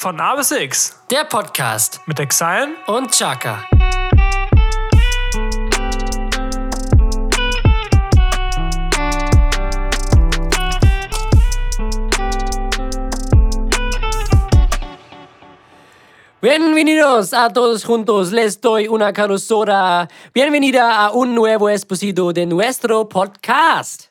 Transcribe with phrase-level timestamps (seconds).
[0.00, 3.68] Von A bis X Der Podcast mit Exile und Chaka.
[16.40, 18.30] Bienvenidos a todos juntos.
[18.30, 20.06] Les doy una carosora.
[20.32, 24.10] Bienvenida a un nuevo exposito de nuestro podcast.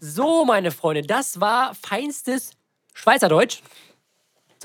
[0.00, 2.52] So, meine Freunde, das war feinstes
[2.94, 3.60] Schweizerdeutsch.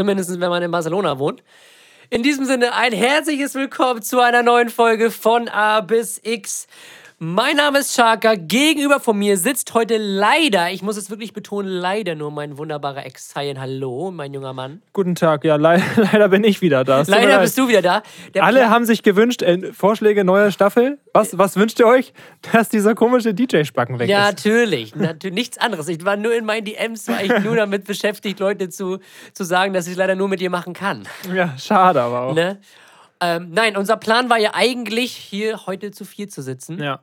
[0.02, 1.44] Zumindest wenn man in Barcelona wohnt.
[2.10, 6.66] In diesem Sinne ein herzliches Willkommen zu einer neuen Folge von A bis X.
[7.24, 8.34] Mein Name ist Shaka.
[8.34, 13.06] Gegenüber von mir sitzt heute leider, ich muss es wirklich betonen, leider nur mein wunderbarer
[13.06, 13.62] Ex-Cyan.
[13.62, 14.82] Hallo, mein junger Mann.
[14.92, 17.04] Guten Tag, ja, le leider bin ich wieder da.
[17.06, 17.42] Leider leid.
[17.42, 18.02] bist du wieder da.
[18.34, 20.98] Der Alle haben sich gewünscht, äh, Vorschläge neuer Staffel.
[21.14, 22.12] Was, was wünscht ihr euch?
[22.54, 24.44] Dass dieser komische DJ-Spacken weg Ja, ist.
[24.44, 24.96] natürlich.
[24.96, 25.36] natürlich.
[25.36, 25.90] Nichts anderes.
[25.90, 28.98] Ich war nur in meinen DMs, war ich nur damit beschäftigt, Leute zu,
[29.34, 31.08] zu sagen, dass ich es leider nur mit dir machen kann.
[31.32, 32.34] Ja, schade aber auch.
[32.34, 32.60] Ne?
[33.20, 36.82] Ähm, nein, unser Plan war ja eigentlich, hier heute zu vier zu sitzen.
[36.82, 37.02] Ja.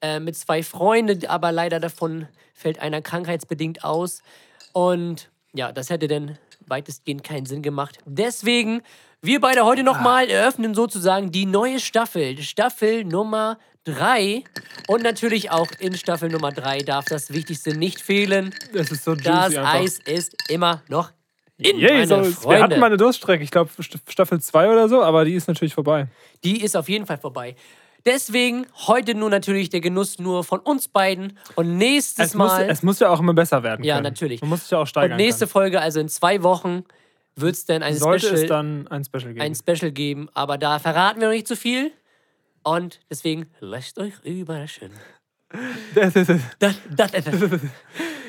[0.00, 4.22] Äh, mit zwei Freunden, aber leider davon fällt einer krankheitsbedingt aus.
[4.72, 7.98] Und ja, das hätte dann weitestgehend keinen Sinn gemacht.
[8.04, 8.82] Deswegen,
[9.20, 12.38] wir beide heute nochmal eröffnen sozusagen die neue Staffel.
[12.38, 14.44] Staffel Nummer 3.
[14.86, 18.54] Und natürlich auch in Staffel Nummer 3 darf das Wichtigste nicht fehlen.
[18.72, 19.74] Das ist so juicy Das einfach.
[19.74, 21.12] Eis ist immer noch
[21.58, 22.58] in, meine Jesus, Freunde.
[22.58, 23.70] wir hatten mal eine Durststrecke, ich glaube
[24.08, 26.06] Staffel 2 oder so, aber die ist natürlich vorbei.
[26.42, 27.54] Die ist auf jeden Fall vorbei.
[28.06, 31.38] Deswegen heute nur natürlich der Genuss nur von uns beiden.
[31.54, 32.68] Und nächstes Es muss, Mal.
[32.70, 33.84] es muss ja auch immer besser werden.
[33.84, 34.04] Ja, können.
[34.04, 34.40] natürlich.
[34.40, 35.12] Man muss sich ja auch steigern.
[35.12, 35.50] Und nächste können.
[35.52, 36.84] Folge, also in zwei Wochen,
[37.36, 39.40] wird es dann ein Sollte Special, es dann ein Special geben.
[39.40, 40.28] ein Special geben.
[40.34, 41.92] Aber da verraten wir noch nicht zu viel.
[42.62, 44.90] Und deswegen lasst euch überraschen.
[45.96, 46.40] Das ist es.
[46.60, 47.60] Das, das ist es.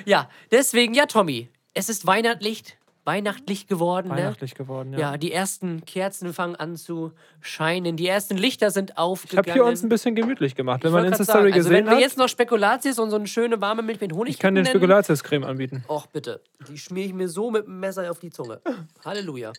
[0.05, 2.63] Ja, deswegen, ja, Tommy, es ist weihnachtlich,
[3.03, 4.09] weihnachtlich geworden.
[4.09, 4.15] Ne?
[4.17, 4.99] Weihnachtlich geworden, ja.
[4.99, 7.97] Ja, die ersten Kerzen fangen an zu scheinen.
[7.97, 9.47] Die ersten Lichter sind ich aufgegangen.
[9.49, 10.83] habe hier uns ein bisschen gemütlich gemacht.
[10.83, 13.27] Wenn Ich man Insta-Story also gesehen wenn wir hat, jetzt noch Spekulatius und so eine
[13.27, 15.83] schöne warme Milch mit Honig ich kann den nennen- Spekulatiuscreme anbieten.
[15.89, 16.41] Och, bitte.
[16.69, 18.61] Die schmier ich mir so mit dem Messer auf die Zunge.
[19.03, 19.51] Halleluja.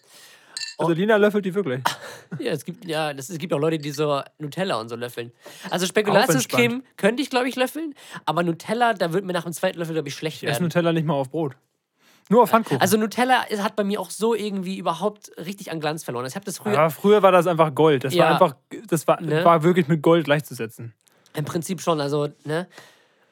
[0.78, 1.82] Also Lina löffelt die wirklich.
[2.38, 5.32] Ja, es gibt, ja, das, es gibt auch Leute, die so Nutella und so löffeln.
[5.70, 7.94] Also Spekulatiuscreme könnte ich, glaube ich, löffeln,
[8.24, 10.62] aber Nutella, da wird mir nach dem zweiten Löffel, glaube ich, schlecht Ich werden.
[10.62, 11.54] Nutella nicht mal auf Brot.
[12.32, 12.80] Nur auf Handkuchen.
[12.80, 16.24] Also Nutella ist- hat bei mir auch so irgendwie überhaupt richtig an Glanz verloren.
[16.26, 18.04] Ich habe das früher Ja, früher war das einfach Gold.
[18.04, 18.24] Das Ja.
[18.24, 18.56] war einfach,
[18.88, 19.44] das war, Ne?
[19.44, 20.94] war wirklich mit Gold gleichzusetzen.
[21.34, 22.66] im Prinzip schon, also, ne?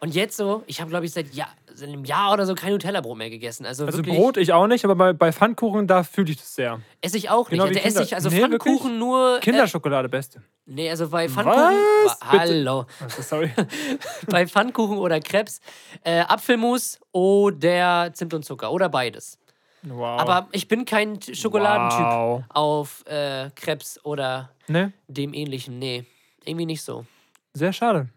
[0.00, 1.48] Und jetzt so, ich habe, glaube ich, seit, Jahr,
[1.80, 3.66] seit einem Jahr oder so kein Nutella-Brot mehr gegessen.
[3.66, 6.80] Also, Also Brot ich auch nicht, aber bei, bei Pfannkuchen, da fühle ich das sehr.
[7.00, 7.58] esse ich auch nicht.
[7.58, 8.98] Genau wie da esse Kinder- ich also Nee, Pfannkuchen wirklich?
[8.98, 9.36] nur.
[9.36, 10.42] Äh, Kinderschokolade beste.
[10.66, 11.58] nee, also bei Pfannkuchen.
[12.04, 12.18] Was?
[12.20, 12.86] Hallo.
[13.00, 13.50] Also, sorry.
[14.28, 15.60] bei Pfannkuchen oder Krebs
[16.04, 19.38] äh, Apfelmus oder Zimt und Zucker oder beides.
[19.82, 20.20] Wow.
[20.20, 22.42] Aber ich bin kein Schokoladentyp Wow.
[22.50, 24.92] auf äh, Krebs oder Ne?
[25.08, 25.78] dem ähnlichen.
[25.78, 26.04] Nee,
[26.44, 27.06] irgendwie nicht so.
[27.54, 28.08] Sehr schade.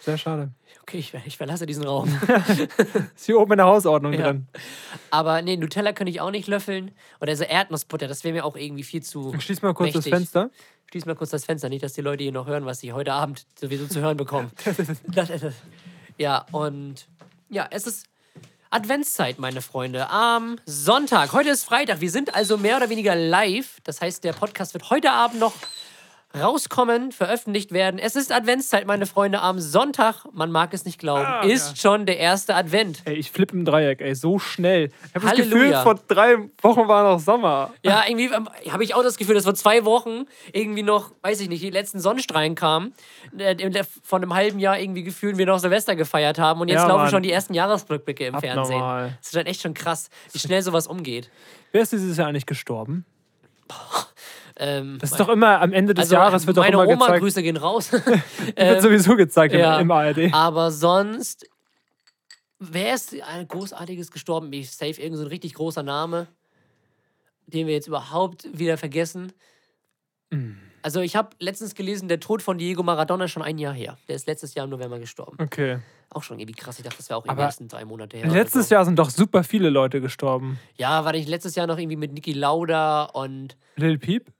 [0.00, 0.50] Sehr schade.
[0.82, 2.08] Okay, ich, ich verlasse diesen Raum.
[3.16, 4.24] Ist hier oben in der Hausordnung Ja.
[4.32, 4.46] drin.
[5.10, 6.90] Aber nee, Nutella könnte ich auch nicht löffeln.
[7.20, 9.34] Oder so Erdnussbutter, das wäre mir auch irgendwie viel zu.
[9.38, 10.10] Schließ mal kurz Mächtig.
[10.12, 10.50] das Fenster.
[10.90, 13.12] Schließ mal kurz das Fenster, nicht, dass die Leute hier noch hören, was sie heute
[13.14, 14.50] Abend sowieso zu hören bekommen.
[15.06, 15.54] Das ist es.
[16.18, 17.06] ja, und
[17.48, 18.06] ja, es ist
[18.70, 20.10] Adventszeit, meine Freunde.
[20.10, 21.32] Am Sonntag.
[21.32, 22.00] Heute ist Freitag.
[22.00, 23.78] Wir sind also mehr oder weniger live.
[23.84, 25.54] Das heißt, der Podcast wird heute Abend noch
[26.38, 27.98] rauskommen, veröffentlicht werden.
[27.98, 29.40] Es ist Adventszeit, meine Freunde.
[29.40, 33.02] Am Sonntag, man mag es nicht glauben, Ah, ist schon der erste Advent.
[33.04, 34.90] Ey, ich flippe im Dreieck, ey, so schnell.
[35.08, 35.36] Ich habe das.
[35.36, 37.72] Gefühl, vor drei Wochen war noch Sommer.
[37.82, 41.40] Ja, irgendwie ähm, habe ich auch das Gefühl, dass vor zwei Wochen irgendwie noch, weiß
[41.40, 42.94] ich nicht, die letzten Sonnenstrahlen kamen.
[43.38, 46.88] Äh, Von einem halben Jahr irgendwie gefühlt wir noch Silvester gefeiert haben und jetzt Ja,
[46.88, 47.10] laufen Mann.
[47.10, 48.74] schon die ersten Jahresrückblicke im Fernsehen.
[48.76, 49.16] Abnormal.
[49.18, 51.30] Das ist dann echt schon krass, wie schnell sowas umgeht.
[51.72, 53.04] Wer ist dieses Jahr eigentlich gestorben?
[54.56, 57.06] Ähm, Das ist doch immer am Ende des also, Jahres wird doch meine immer Oma,
[57.06, 57.20] gezeigt.
[57.22, 57.90] Grüße gehen raus.
[58.56, 59.80] wird sowieso gezeigt im- ja.
[59.80, 60.32] im ARD.
[60.32, 61.46] Aber sonst,
[62.58, 64.52] wer ist ein großartiges gestorben?
[64.52, 66.28] Ich safe irgend so ein richtig großer Name,
[67.46, 69.32] den wir jetzt überhaupt wieder vergessen.
[70.30, 70.58] Hm.
[70.82, 73.96] Also ich habe letztens gelesen, der Tod von Diego Maradona ist schon ein Jahr her.
[74.06, 75.36] Der ist letztes Jahr im November gestorben.
[75.40, 75.78] Okay.
[76.10, 76.78] Auch schon irgendwie krass.
[76.78, 78.28] Ich dachte, das wäre auch in den ersten drei Monate her.
[78.28, 78.74] Letztes so.
[78.74, 80.58] Jahr sind doch super viele Leute gestorben.
[80.76, 84.32] Ja, war nicht letztes Jahr noch irgendwie mit Niki Lauda und, Lil Peep?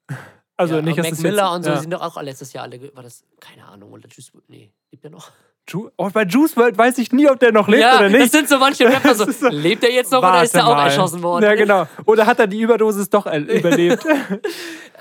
[0.56, 1.74] Also ja, nicht, dass Mac das Miller jetzt, und so, ja.
[1.76, 5.04] die sind doch auch letztes Jahr alle, war das, keine Ahnung, oder Juice, nee, lebt
[5.04, 5.32] er noch?
[5.68, 8.20] Ju oh, bei Juice WRLD weiß ich nie, ob der noch lebt ja, oder das
[8.20, 8.32] nicht.
[8.32, 10.74] sind so manche Rapper so, Das so- lebt er jetzt noch oder ist er auch
[10.74, 10.84] mal.
[10.86, 11.44] erschossen worden?
[11.44, 11.86] Ja, genau.
[12.04, 14.04] Oder hat er die Überdosis doch überlebt?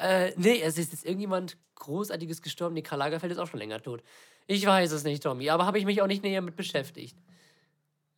[0.02, 2.76] Äh, nee, es ist jetzt irgendjemand Großartiges gestorben.
[2.76, 4.02] Nee, Karl Lagerfeld ist auch schon länger tot.
[4.48, 7.18] Ich weiß es nicht, Tommy, aber habe ich mich auch nicht näher mit beschäftigt.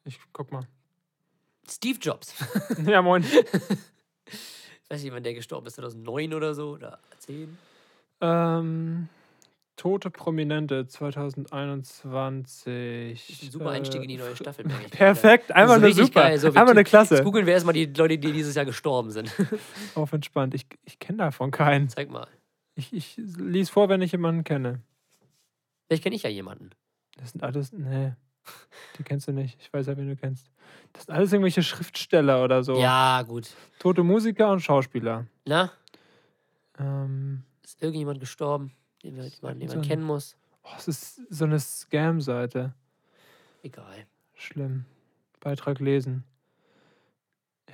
[0.04, 0.68] ich guck mal.
[1.68, 2.34] Steve Jobs.
[2.86, 3.26] Ja, moin.
[4.90, 7.58] weiß nicht, wann der gestorben ist, 2009 oder so oder 10.
[8.22, 9.10] Ähm,
[9.76, 13.30] Tote Prominente 2021.
[13.30, 14.66] Ist ein super Einstieg in die neue Staffel.
[14.92, 16.22] Perfekt, nur richtig super.
[16.22, 17.24] geil, so einfach eine Jetzt Klasse.
[17.24, 19.32] googeln wir erstmal die Leute, die dieses Jahr gestorben sind.
[19.96, 20.54] Auf entspannt.
[20.54, 21.90] Ich, ich kenne davon keinen.
[21.90, 22.28] Zeig mal.
[22.76, 24.82] Ich, ich lies vor, wenn ich jemanden kenne.
[25.88, 26.72] Vielleicht kenne ich ja jemanden.
[27.18, 27.72] Das sind alles.
[27.72, 28.14] Nee.
[28.98, 29.58] Die kennst du nicht.
[29.60, 30.52] Ich weiß ja, wen du kennst.
[30.94, 32.80] Das sind alles irgendwelche Schriftsteller oder so.
[32.80, 33.50] Ja, gut.
[33.80, 35.26] Tote Musiker und Schauspieler.
[35.46, 35.72] Na,
[36.78, 38.72] Ähm, ist irgendjemand gestorben,
[39.06, 40.36] den, wir, man, den man So- kennen muss?
[40.64, 42.74] oh, es ist so eine Scam-Seite.
[43.64, 44.06] Egal.
[44.36, 44.86] Schlimm.
[45.40, 46.24] Beitrag lesen.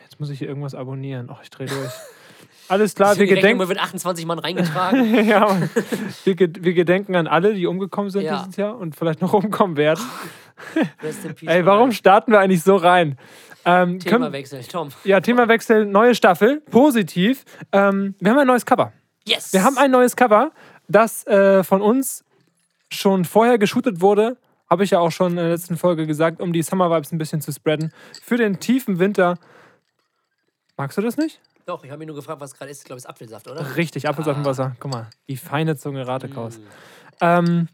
[0.03, 1.29] Jetzt muss ich hier irgendwas abonnieren.
[1.31, 1.91] Oh, ich drehe durch.
[2.67, 3.67] Alles klar, wir gedenken.
[3.67, 5.25] wird 28 Mann reingetragen.
[5.25, 5.57] ja,
[6.23, 8.39] wir, wir gedenken an alle, die umgekommen sind Ja.
[8.39, 10.01] dieses Jahr und vielleicht noch umkommen werden.
[11.45, 13.17] Ey, warum starten wir eigentlich so rein?
[13.65, 14.89] Ähm, Themawechsel, Tom.
[15.03, 17.43] ja, Themawechsel, neue Staffel, positiv.
[17.71, 18.93] Ähm, wir haben ein neues Cover.
[19.27, 19.53] Yes!
[19.53, 20.51] Wir haben ein neues Cover,
[20.91, 22.23] das äh, von uns
[22.89, 24.37] schon vorher geshootet wurde.
[24.69, 27.17] Habe ich ja auch schon in der letzten Folge gesagt, um die Summer Vibes ein
[27.17, 27.91] bisschen zu spreaden.
[28.21, 29.37] Für den tiefen Winter.
[30.77, 31.41] Magst du das nicht?
[31.65, 32.79] Doch, ich habe mich nur gefragt, was gerade ist.
[32.79, 33.75] Ich glaube, es ist Apfelsaft, oder?
[33.75, 34.49] Richtig, Apfelsaft im Ah.
[34.49, 34.75] Wasser.
[34.79, 36.57] Guck mal, die feine Zunge Ratekaus.
[36.57, 36.61] Mm.
[37.21, 37.67] Ähm,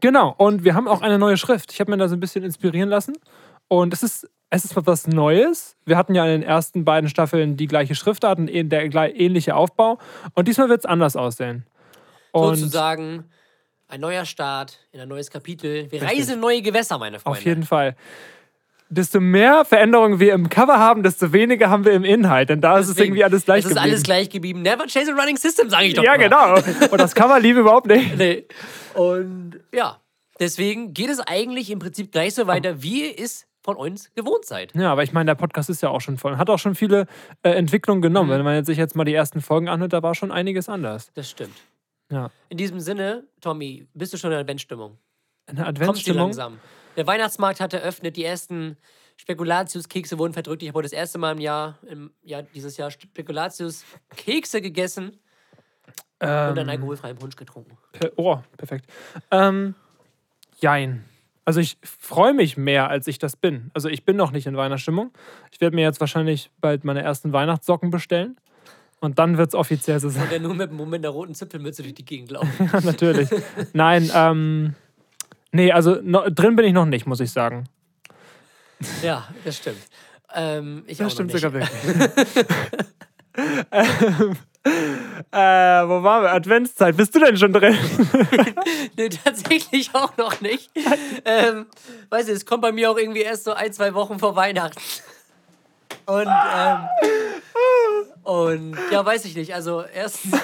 [0.00, 1.72] genau, und wir haben auch eine neue Schrift.
[1.72, 3.14] Ich habe mir da so ein bisschen inspirieren lassen.
[3.66, 5.76] Und es ist, es ist was Neues.
[5.84, 8.84] Wir hatten ja in den ersten beiden Staffeln die gleiche Schriftart und eh- der
[9.18, 9.98] ähnliche Aufbau.
[10.34, 11.66] Und diesmal wird es anders aussehen.
[12.32, 13.24] Und Sozusagen
[13.88, 15.90] ein neuer Start in ein neues Kapitel.
[15.90, 16.18] Wir Richtig.
[16.18, 17.38] reisen in neue Gewässer, meine Freunde.
[17.38, 17.96] auf jeden Fall.
[18.90, 22.48] Desto mehr Veränderungen wir im Cover haben, desto weniger haben wir im Inhalt.
[22.48, 23.90] Denn da ist es Deswegen, irgendwie alles gleich Es ist geblieben.
[23.92, 24.62] alles gleich geblieben.
[24.62, 26.24] Never chase a running system, sage ich doch ja, immer.
[26.24, 26.54] genau.
[26.90, 28.14] Und das Cover liebe überhaupt nicht.
[28.16, 28.46] Nee.
[28.94, 30.00] Und ja,
[30.40, 34.74] deswegen geht es eigentlich im Prinzip gleich so weiter, wie es von uns gewohnt seid.
[34.74, 36.38] Ja, aber ich meine, der Podcast ist ja auch schon voll.
[36.38, 37.06] Hat auch schon viele
[37.42, 38.30] äh, Entwicklungen genommen.
[38.30, 38.34] Mhm.
[38.34, 41.10] Wenn man jetzt sich jetzt mal die ersten Folgen anhört, da war schon einiges anders.
[41.12, 41.54] Das stimmt.
[42.10, 42.30] Ja.
[42.48, 44.96] In diesem Sinne, Tommy, bist du schon in der Adventstimmung?
[45.44, 46.22] Eine Kommt sie Adventsstimmung.
[46.22, 46.58] langsam.
[46.96, 48.78] Der Weihnachtsmarkt hat eröffnet, die ersten
[49.18, 50.62] Spekulatius-Kekse wurden verdrückt.
[50.62, 55.18] Ich habe heute das erste Mal im Jahr, im Jahr dieses Jahr Spekulatius-Kekse gegessen
[56.20, 57.76] und einen Ähm, alkoholfreien Punsch getrunken.
[57.92, 58.86] per, oh, perfekt.
[59.30, 59.74] Ähm,
[60.58, 61.04] jein.
[61.48, 63.70] Also ich freue mich mehr, als ich das bin.
[63.72, 65.12] Also ich bin noch nicht in Weihnachtsstimmung.
[65.50, 68.36] Ich werde mir jetzt wahrscheinlich bald meine ersten Weihnachtssocken bestellen.
[69.00, 70.24] Und dann wird es offiziell so sein.
[70.24, 72.50] Und der nur mit, mit der roten Zipfelmütze durch die Gegend laufen.
[72.70, 73.30] Ja, natürlich.
[73.72, 74.74] Nein, ähm.
[75.50, 77.64] Nee, also no, drin bin ich noch nicht, muss ich sagen.
[79.02, 79.80] ja, das stimmt.
[80.34, 81.70] Ähm, ich Das stimmt sogar wirklich.
[83.72, 84.36] ähm,
[85.32, 86.32] äh, wo waren wir?
[86.32, 86.96] Adventszeit.
[86.96, 87.76] Bist du denn schon drin?
[88.96, 90.70] Nee, tatsächlich auch noch nicht.
[91.24, 91.66] ähm,
[92.10, 94.80] weißt du, es kommt bei mir auch irgendwie erst so ein, zwei Wochen vor Weihnachten.
[96.06, 96.88] Und, ähm,
[98.24, 99.54] und ja, weiß ich nicht.
[99.54, 100.34] Also erstens,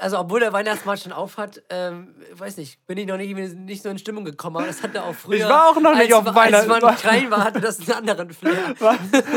[0.00, 3.82] also obwohl der Weihnachtsmarkt schon auf hat, ähm, weiß nicht, bin ich noch nicht, nicht
[3.82, 4.56] so in Stimmung gekommen.
[4.56, 5.38] Aber das hatte auch früher.
[5.38, 8.74] Ich war auch noch nicht auf Als man klein war, hatte das einen anderen Flair.
[8.78, 8.96] War,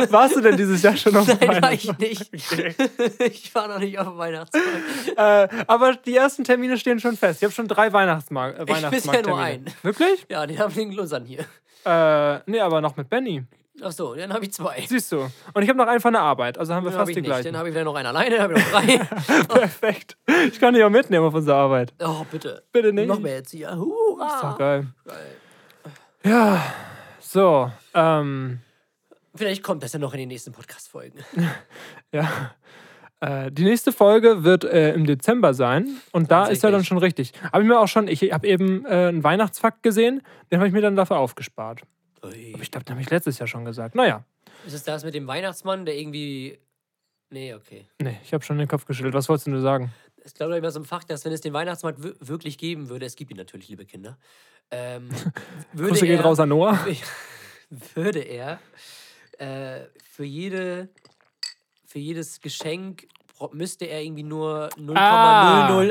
[0.09, 1.75] warst du denn dieses Jahr schon auf Nein, war Weihnachten?
[1.99, 2.51] ich nicht.
[2.51, 2.75] Okay.
[3.19, 4.69] Ich war noch nicht auf dem Weihnachtsmarkt.
[5.17, 7.41] Äh, aber die ersten Termine stehen schon fest.
[7.41, 9.35] Ich habe schon drei Weihnachtsmarkt, äh, Ich bisher Weihnachtsmarkttermine.
[9.35, 9.65] nur einen.
[9.81, 10.25] Wirklich?
[10.29, 11.45] Ja, den haben wir in Glussern hier.
[11.85, 13.43] Äh, nee, aber noch mit Benny.
[13.83, 14.83] Ach so, dann habe ich zwei.
[14.87, 15.29] Siehst du.
[15.53, 16.57] Und ich habe noch einen von der Arbeit.
[16.57, 17.29] Also haben wir Den fast ich die nicht.
[17.29, 17.45] gleichen.
[17.47, 18.97] Dann habe ich vielleicht noch einen alleine, dann habe ich noch drei.
[19.59, 20.17] Perfekt.
[20.47, 21.93] Ich kann dich auch mitnehmen auf unsere Arbeit.
[21.99, 22.63] oh, bitte.
[22.71, 23.07] Bitte nicht.
[23.07, 23.67] Noch mehr jetzt hier.
[23.69, 24.55] Ist doch Hurra.
[24.57, 24.87] geil.
[26.23, 26.63] Ja,
[27.19, 27.69] so.
[27.93, 28.59] Ähm,
[29.35, 31.19] Vielleicht kommt das ja noch in den nächsten Podcast-Folgen.
[32.13, 32.51] ja.
[33.19, 35.97] Äh, die nächste Folge wird äh, im Dezember sein.
[36.13, 37.33] Und da ist ja dann schon richtig.
[37.51, 40.73] Habe ich mir auch schon, ich habe eben äh, einen Weihnachtsfakt gesehen, den habe ich
[40.73, 41.81] mir dann dafür aufgespart.
[42.27, 43.95] Aber ich glaube, den habe ich letztes Jahr schon gesagt.
[43.95, 44.23] Naja.
[44.65, 46.57] Ist es das mit dem Weihnachtsmann, der irgendwie.
[47.29, 47.85] Nee, okay.
[48.01, 49.13] Nee, ich habe schon den Kopf geschüttelt.
[49.13, 49.91] Was wolltest du sagen?
[50.23, 53.05] Ich glaube immer so ein Fakt, dass wenn es den Weihnachtsmann wir- wirklich geben würde,
[53.05, 54.17] es gibt ihn natürlich, liebe Kinder,
[54.71, 55.09] ähm,
[55.73, 56.79] würde, Grüße geht er, raus an Noah.
[57.95, 58.59] würde er
[59.37, 60.89] äh, für jede
[61.85, 63.07] für jedes Geschenk
[63.51, 64.95] müsste er irgendwie nur 0,008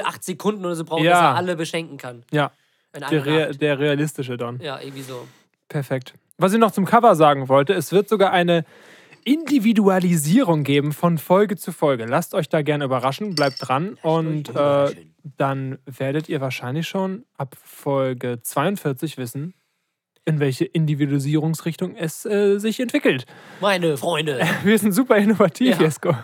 [0.07, 0.13] Ah.
[0.21, 1.11] Sekunden oder so brauchen, Ja.
[1.13, 2.25] dass er alle beschenken kann.
[2.31, 2.53] Ja,
[2.95, 3.01] der,
[3.49, 3.61] Nacht.
[3.61, 4.61] der realistische Don.
[4.61, 5.27] Ja, irgendwie so.
[5.69, 6.15] Perfekt.
[6.39, 8.65] Was ich noch zum Cover sagen wollte, es wird sogar eine
[9.25, 12.05] Individualisierung geben von Folge zu Folge.
[12.07, 14.95] Lasst euch da gerne überraschen, bleibt dran und äh,
[15.37, 19.55] dann werdet ihr wahrscheinlich schon ab Folge 42 wissen,
[20.25, 23.27] in welche Individualisierungsrichtung es äh, sich entwickelt.
[23.61, 24.41] Meine Freunde.
[24.65, 25.83] Wir sind super innovativ, Ja.
[25.83, 26.15] Jesko.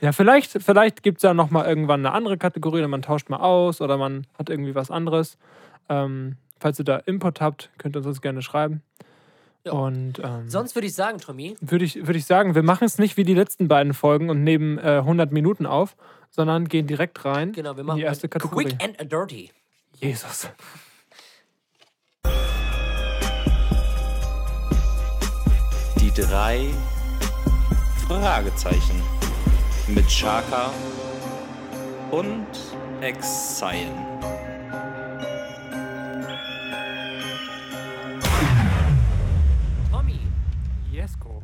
[0.00, 3.30] Ja, vielleicht, vielleicht gibt es ja noch mal irgendwann eine andere Kategorie oder man tauscht
[3.30, 5.38] mal aus oder man hat irgendwie was anderes.
[5.88, 8.82] Ähm, falls ihr da Input habt, könnt ihr uns das gerne schreiben.
[9.70, 12.98] Und ähm, Sonst würde ich sagen, Tommy, würde ich, würd ich sagen, wir machen es
[12.98, 15.96] nicht wie die letzten beiden Folgen und nehmen äh, 100 Minuten auf,
[16.30, 18.64] sondern gehen direkt rein genau, wir in machen die erste Kategorie.
[18.64, 19.50] Quick and Dirty.
[20.00, 20.48] Jesus.
[26.00, 26.66] Die drei
[28.06, 29.00] Fragezeichen
[29.88, 30.70] mit Chaka
[32.10, 32.46] und
[33.00, 34.13] Exile.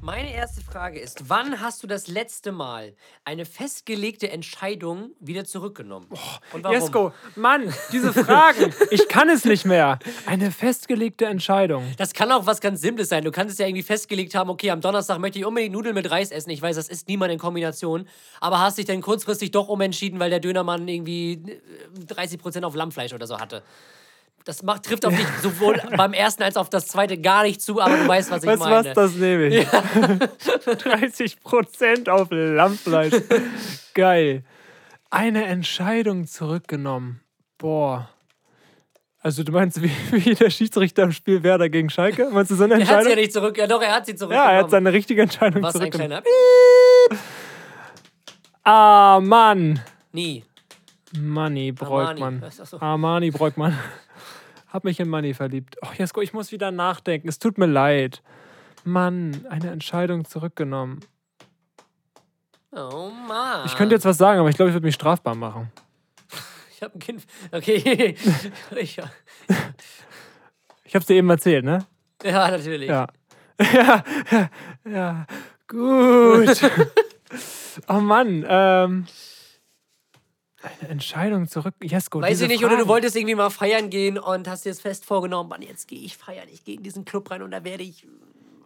[0.02, 6.06] Meine erste Frage ist, wann hast du das letzte Mal eine festgelegte Entscheidung wieder zurückgenommen?
[6.52, 6.76] Und warum?
[6.76, 8.72] Jesko, Mann, diese Fragen.
[8.90, 9.98] ich kann es nicht mehr.
[10.26, 11.84] Eine festgelegte Entscheidung.
[11.98, 13.24] Das kann auch was ganz Simples sein.
[13.24, 16.10] Du kannst es ja irgendwie festgelegt haben, okay, am Donnerstag möchte ich unbedingt Nudeln mit
[16.10, 16.50] Reis essen.
[16.50, 18.08] Ich weiß, das ist niemand in Kombination.
[18.40, 23.12] Aber hast dich dann kurzfristig doch umentschieden, weil der Dönermann irgendwie äh, 30% auf Lammfleisch
[23.12, 23.62] oder so hatte.
[24.44, 27.80] Das macht, trifft auf dich sowohl beim ersten als auf das zweite gar nicht zu,
[27.80, 28.88] aber du weißt, was ich Weißt meine.
[28.88, 29.66] was, das nehme ich.
[29.68, 33.14] 30% auf Lammfleisch.
[33.94, 34.42] Geil.
[35.10, 37.20] Eine Entscheidung zurückgenommen.
[37.58, 38.08] Boah.
[39.22, 42.28] Also du meinst, wie, wie der Schiedsrichter im Spiel Werder gegen Schalke?
[42.32, 43.10] Meinst du so eine er hat sie Entscheidung?
[43.10, 43.58] ja nicht zurück.
[43.58, 44.48] Ja, doch, er hat sie zurückgenommen.
[44.50, 46.22] ja, er hat seine richtige Entscheidung Was ein zurückgenommen.
[46.22, 47.20] kleiner.
[48.64, 49.80] Ah, Mann.
[50.12, 50.44] Nie.
[51.18, 52.42] Money Breukmann.
[52.42, 52.64] Armani.
[52.64, 52.80] So.
[52.80, 53.78] Armani Breukmann.
[54.72, 55.76] Hab mich in Money verliebt.
[55.82, 57.28] Oh, Jesko, ich muss wieder nachdenken.
[57.28, 58.22] Es tut mir leid.
[58.84, 61.00] Mann, eine Entscheidung zurückgenommen.
[62.72, 63.66] Oh Mann.
[63.66, 65.72] Ich könnte jetzt was sagen, aber ich glaube, ich würde mich strafbar machen.
[66.72, 67.26] Ich habe ein Kind.
[67.52, 68.14] Okay.
[68.76, 68.98] ich,
[70.84, 71.84] Ich habe es dir eben erzählt, ne?
[72.24, 72.88] ja, natürlich.
[72.88, 73.06] Ja.
[73.60, 74.50] ja, ja,
[74.88, 75.26] ja.
[75.68, 76.60] Gut.
[77.88, 79.06] oh Mann, ähm.
[80.62, 81.74] Eine Entscheidung zurück.
[81.82, 82.88] Jesko, Weiß ich nicht, oder du Fragen.
[82.88, 86.16] wolltest irgendwie mal feiern gehen und hast dir das fest vorgenommen, Mann, jetzt gehe ich
[86.16, 88.06] feiern, ich gehe in diesen Club rein und da werde ich,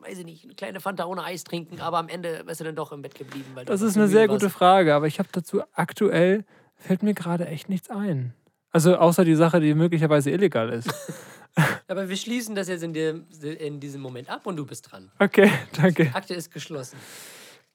[0.01, 2.75] weiß ich nicht, eine kleine Fanta ohne Eis trinken, aber am Ende bist du dann
[2.75, 3.47] doch im Bett geblieben.
[3.55, 4.57] Weil Das ist eine sehr gute warst.
[4.57, 6.45] Frage, aber ich habe dazu aktuell,
[6.77, 8.35] fällt mir gerade echt nichts ein.
[8.73, 10.93] Also außer die Sache, die möglicherweise illegal ist.
[11.87, 15.13] Aber wir schließen das jetzt in, dem, in diesem Moment ab und du bist dran.
[15.21, 15.49] Okay,
[15.81, 16.11] danke.
[16.13, 16.99] Akte ist geschlossen.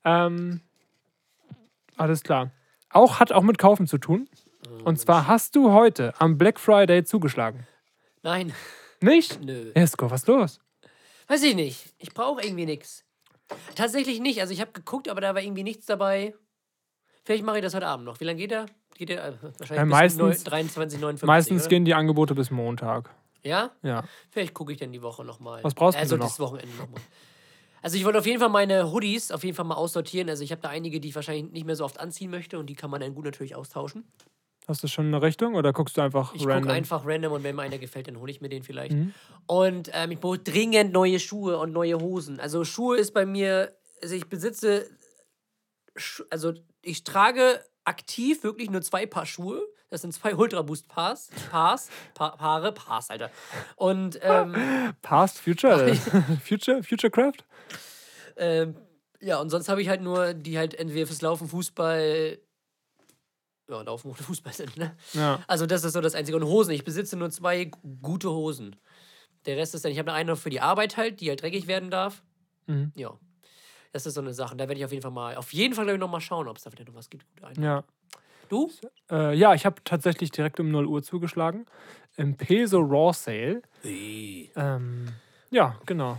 [0.04, 0.60] Ähm,
[1.96, 2.52] alles klar.
[2.92, 4.28] Auch hat auch mit Kaufen zu tun.
[4.84, 7.68] Und zwar hast du heute am Black Friday zugeschlagen.
[8.24, 8.54] Nein,
[9.02, 9.42] Nicht?
[9.42, 9.72] nö.
[9.76, 10.60] Jesko, was ist los?
[11.28, 11.94] Weiß ich nicht.
[11.98, 13.06] Ich brauche irgendwie nichts.
[13.76, 14.42] Tatsächlich nicht.
[14.42, 16.34] Also ich habe geguckt, aber da war irgendwie nichts dabei.
[17.24, 18.20] Vielleicht mache ich das heute Abend noch.
[18.20, 18.66] Wie lange geht der?
[18.96, 21.70] Geht der äh, wahrscheinlich Ja, bis meistens- 23, 59, Meistens oder?
[21.70, 23.10] gehen die Angebote bis Montag.
[23.44, 23.72] Ja?
[23.84, 24.04] Ja.
[24.32, 25.64] Vielleicht gucke ich dann die Woche nochmal.
[25.64, 26.28] Was brauchst du also denn noch?
[26.30, 27.02] das Wochenende nochmal.
[27.82, 30.30] Also ich wollte auf jeden Fall meine Hoodies auf jeden Fall mal aussortieren.
[30.30, 32.68] Also ich habe da einige, die ich wahrscheinlich nicht mehr so oft anziehen möchte und
[32.68, 34.04] die kann man dann gut natürlich austauschen.
[34.68, 36.62] Hast du schon eine Richtung oder guckst du einfach Ich random?
[36.62, 38.92] gucke einfach random und wenn mir einer gefällt, dann hole ich mir den vielleicht.
[38.94, 39.14] Mhm.
[39.48, 42.40] Und ähm, ich brauche dringend neue Schuhe und neue Hosen.
[42.40, 44.86] Also Schuhe ist bei mir, also ich besitze,
[46.30, 49.64] also ich trage aktiv wirklich nur zwei Paar Schuhe.
[49.90, 53.32] Das sind zwei Ultra Boost Paars, Paars, pa Paare, Paars, Alter.
[53.76, 54.56] Und ähm,
[55.02, 55.96] Past, Future?
[56.44, 56.84] Future?
[56.84, 57.46] Futurecraft?
[58.38, 58.76] ähm,
[59.22, 62.40] ja, und sonst habe ich halt nur, die halt entweder fürs Laufen, Fußball,
[63.70, 64.96] ja, Laufen oder Fußball sind, ne?
[65.14, 65.44] Ja.
[65.48, 66.38] Also das ist so das Einzige.
[66.38, 67.70] Und Hosen, ich besitze nur zwei
[68.02, 68.76] gute Hosen.
[69.46, 71.92] Der Rest ist dann, ich habe eine für die Arbeit halt, die halt dreckig werden
[71.92, 72.24] darf.
[72.68, 72.92] Mhm.
[72.96, 73.18] Ja.
[73.92, 74.56] Das ist so eine Sache.
[74.56, 76.48] Da werde ich auf jeden Fall mal, auf jeden Fall glaube ich noch mal schauen,
[76.48, 77.26] ob es da vielleicht noch was gibt.
[77.58, 77.84] Ja.
[78.50, 78.70] Du?
[79.12, 81.66] Äh, ja, ich habe tatsächlich direkt um 0 Uhr zugeschlagen.
[82.18, 83.62] Im Peso Raw Sale.
[84.56, 85.08] Ähm,
[85.52, 86.18] ja, genau.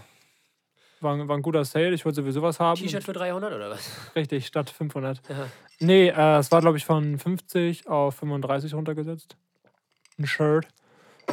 [1.00, 1.92] War, war ein guter Sale.
[1.92, 2.80] Ich wollte sowieso was haben.
[2.80, 3.90] T-Shirt für 300 oder was?
[4.14, 5.20] Richtig, statt 500.
[5.28, 5.48] Ja.
[5.80, 9.36] Nee, äh, es war, glaube ich, von 50 auf 35 runtergesetzt.
[10.18, 10.68] Ein Shirt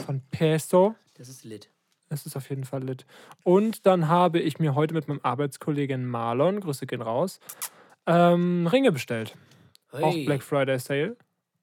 [0.06, 0.96] von Peso.
[1.18, 1.70] Das ist lit.
[2.10, 3.06] Es ist auf jeden Fall lit.
[3.44, 7.39] Und dann habe ich mir heute mit meinem Arbeitskollegen Marlon, Grüße gehen raus,
[8.06, 9.36] ähm, Ringe bestellt.
[9.91, 10.25] Auch Hey.
[10.25, 11.15] Black Friday Sale.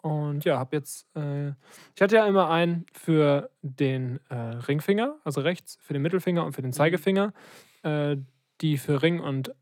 [0.02, 1.49] Und ja, habe jetzt, äh,
[1.95, 6.52] ich hatte ja immer einen für den äh, Ringfinger, also rechts, für den Mittelfinger und
[6.52, 6.75] für den Mhm.
[6.75, 7.33] Zeigefinger.
[7.83, 8.16] Äh,
[8.61, 9.54] die für Ring und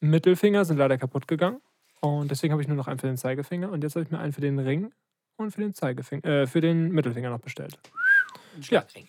[0.00, 1.60] Mittelfinger sind leider kaputt gegangen.
[2.00, 3.70] Und deswegen habe ich nur noch einen für den Zeigefinger.
[3.70, 4.92] Und jetzt habe ich mir einen für den Ring
[5.36, 7.78] und für den Zeigefinger, äh, für den Mittelfinger noch bestellt.
[8.60, 9.06] Schlagring.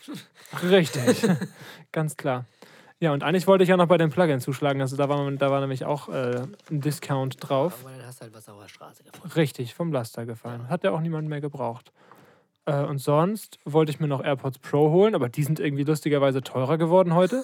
[0.64, 1.28] Richtig,
[1.92, 2.46] ganz klar.
[3.02, 4.80] Ja, und eigentlich wollte ich ja noch bei den Plugins zuschlagen.
[4.80, 7.80] Also da war, da war nämlich auch äh, ein Discount drauf.
[7.84, 9.34] Aber dann hast du halt was auf der Straße gefunden.
[9.36, 10.70] Richtig, vom Laster gefallen.
[10.70, 11.92] Hat ja auch niemand mehr gebraucht.
[12.68, 16.44] Äh, und sonst wollte ich mir noch AirPods Pro holen, aber die sind irgendwie lustigerweise
[16.44, 17.44] teurer geworden heute.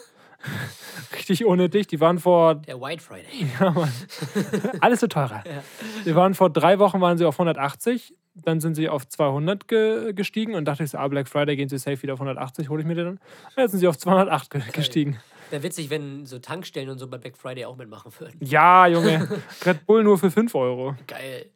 [1.16, 1.88] Richtig ohne dich.
[1.88, 2.54] Die waren vor.
[2.54, 3.48] Der White Friday.
[3.60, 3.92] Ja, Mann.
[4.80, 5.44] Alles so teurer.
[5.44, 5.64] Ja.
[6.06, 10.14] Die waren vor drei Wochen waren sie auf 180, dann sind sie auf 200 ge
[10.14, 12.82] gestiegen und dachte ich so, ah, Black Friday gehen sie safe wieder auf 180, hole
[12.84, 13.20] ich mir den dann.
[13.58, 15.18] Jetzt sind sie auf 208 ge gestiegen.
[15.50, 18.38] Wäre witzig, wenn so Tankstellen und so bei Black Friday auch mitmachen würden.
[18.42, 19.42] Ja, Junge.
[19.66, 20.96] Red Bull nur für 5 Euro.
[21.08, 21.50] Geil.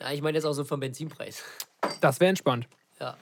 [0.00, 1.44] Ja, ich meine jetzt auch so vom Benzinpreis.
[2.00, 2.68] Das wäre entspannt.
[3.00, 3.16] Ja.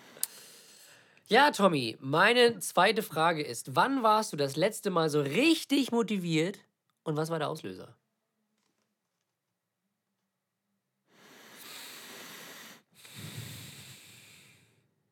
[1.28, 6.58] Ja, Tommy, meine zweite Frage ist: Wann warst du das letzte Mal so richtig motiviert
[7.02, 7.96] und was war der Auslöser?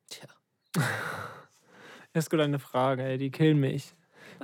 [0.09, 0.27] Tja,
[2.13, 3.17] Das ist gut eine Frage, ey.
[3.17, 3.93] Die killen mich.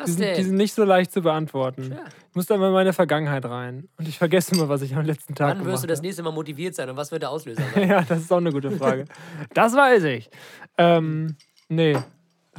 [0.05, 1.91] Die sind, die sind nicht so leicht zu beantworten.
[1.91, 2.05] Ja.
[2.29, 3.89] Ich muss da mal in meine Vergangenheit rein.
[3.97, 6.07] Und ich vergesse immer, was ich am letzten Tag Wann gemacht wirst du das habe.
[6.07, 7.89] nächste Mal motiviert sein und was wird der Auslöser sein?
[7.89, 9.05] Ja, das ist auch eine gute Frage.
[9.53, 10.29] Das weiß ich.
[10.77, 11.35] Ähm,
[11.67, 11.97] nee,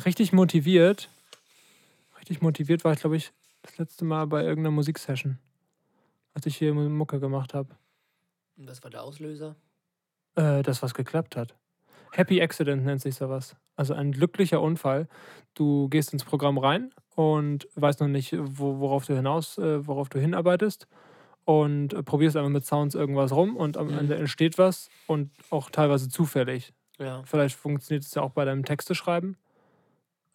[0.05, 1.09] richtig motiviert.
[2.19, 5.39] Richtig motiviert war ich, glaube ich, das letzte Mal bei irgendeiner Musiksession.
[6.35, 7.71] Als ich hier Mucke gemacht habe.
[8.57, 9.57] Und was war der Auslöser?
[10.35, 11.55] Äh, das, was geklappt hat.
[12.13, 13.57] Happy Accident nennt sich sowas.
[13.75, 15.09] Also ein glücklicher Unfall.
[15.55, 20.09] Du gehst ins Programm rein und weißt noch nicht, wo, worauf du hinaus, äh, worauf
[20.09, 20.87] du hinarbeitest.
[21.45, 23.99] Und äh, probierst einfach mit Sounds irgendwas rum und am Mhm.
[23.99, 26.73] Ende entsteht was und auch teilweise zufällig.
[26.99, 27.23] Ja.
[27.25, 29.37] Vielleicht funktioniert es ja auch bei deinem Texte schreiben.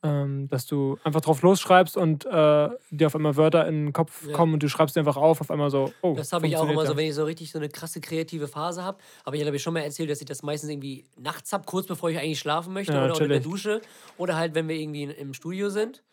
[0.03, 4.27] Ähm, dass du einfach drauf losschreibst und äh, dir auf einmal Wörter in den Kopf
[4.27, 4.34] Ja.
[4.34, 6.69] kommen und du schreibst die einfach auf, auf einmal so, oh, Das habe ich auch
[6.69, 9.00] immer so, wenn ich so richtig so eine krasse kreative Phase habe.
[9.24, 12.12] Aber ich habe schon mal erzählt, dass ich das meistens irgendwie nachts habe, kurz bevor
[12.12, 13.39] ich eigentlich schlafen möchte oder unter der.
[13.39, 13.81] Dusche.
[14.17, 16.03] Oder halt, wenn wir irgendwie in- im Studio sind.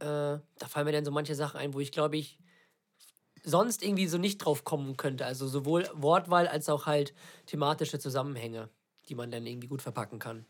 [0.00, 2.38] Äh, da fallen mir dann so manche Sachen ein, wo ich glaube ich
[3.42, 5.24] sonst irgendwie so nicht drauf kommen könnte.
[5.26, 7.14] Also sowohl Wortwahl als auch halt
[7.46, 8.68] thematische Zusammenhänge,
[9.08, 10.44] die man dann irgendwie gut verpacken kann.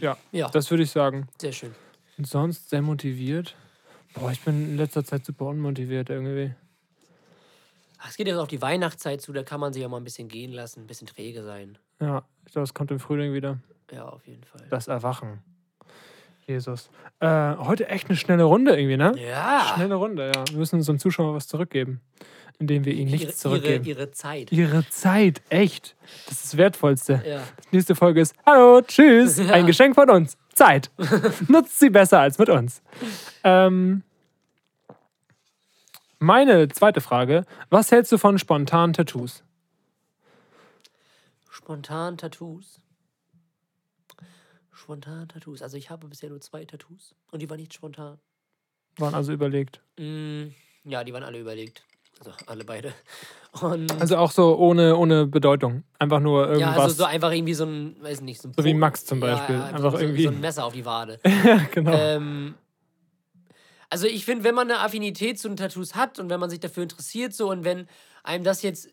[0.00, 1.28] Ja, Ja, das würde ich sagen.
[1.40, 1.74] sehr schön.
[2.18, 3.56] Und sonst sehr motiviert.
[4.14, 6.54] Boah, ich bin in letzter Zeit super unmotiviert irgendwie.
[8.06, 10.28] Es geht jetzt auf die Weihnachtszeit zu, da kann man sich auch mal ein bisschen
[10.28, 11.78] gehen lassen, ein bisschen träge sein.
[12.00, 13.58] Ja, ich glaube, es kommt im Frühling wieder.
[13.90, 14.66] Ja, auf jeden Fall.
[14.70, 15.42] Das Erwachen.
[16.50, 16.90] Jesus.
[17.20, 17.26] Äh,
[17.56, 19.14] heute echt eine schnelle Runde irgendwie, ne?
[19.18, 20.44] Ja, Schnelle Runde, ja.
[20.50, 22.00] Wir müssen unseren Zuschauern was zurückgeben,
[22.58, 23.84] indem wir ihnen nichts ihre, ihre, zurückgeben.
[23.84, 24.52] ihre Zeit.
[24.52, 25.96] Ihre Zeit, echt.
[26.26, 27.22] Das ist das Wertvollste.
[27.26, 27.42] Ja.
[27.70, 29.52] Nächste Folge ist Hallo, tschüss, Ja.
[29.54, 30.36] ein Geschenk von uns.
[30.54, 30.90] Zeit.
[31.48, 32.82] Nutzt sie besser als mit uns.
[33.44, 34.02] Ähm,
[36.18, 39.42] meine zweite Frage: Was hältst du von spontanen Tattoos?
[41.48, 42.80] Spontan Tattoos.
[44.80, 45.60] Spontan Tattoos.
[45.62, 48.18] Also ich habe bisher nur zwei Tattoos und die waren nicht spontan.
[48.96, 49.80] Waren also überlegt.
[49.98, 50.48] Mm,
[50.84, 51.84] ja, die waren alle überlegt.
[52.18, 52.92] Also alle beide.
[53.60, 55.84] Und Also auch so ohne, ohne Bedeutung.
[55.98, 56.78] Einfach nur ja, irgendwas.
[56.78, 59.56] also so einfach irgendwie so ein, weiß nicht, so ein So wie Max zum Beispiel.
[59.56, 61.18] Ja, Einfach so, irgendwie- so ein Messer auf die Wade.
[61.44, 61.92] ja, genau.
[61.92, 62.54] Ähm,
[63.90, 66.60] also ich finde, wenn man eine Affinität zu den Tattoos hat und wenn man sich
[66.60, 67.86] dafür interessiert so und wenn
[68.22, 68.88] einem das jetzt,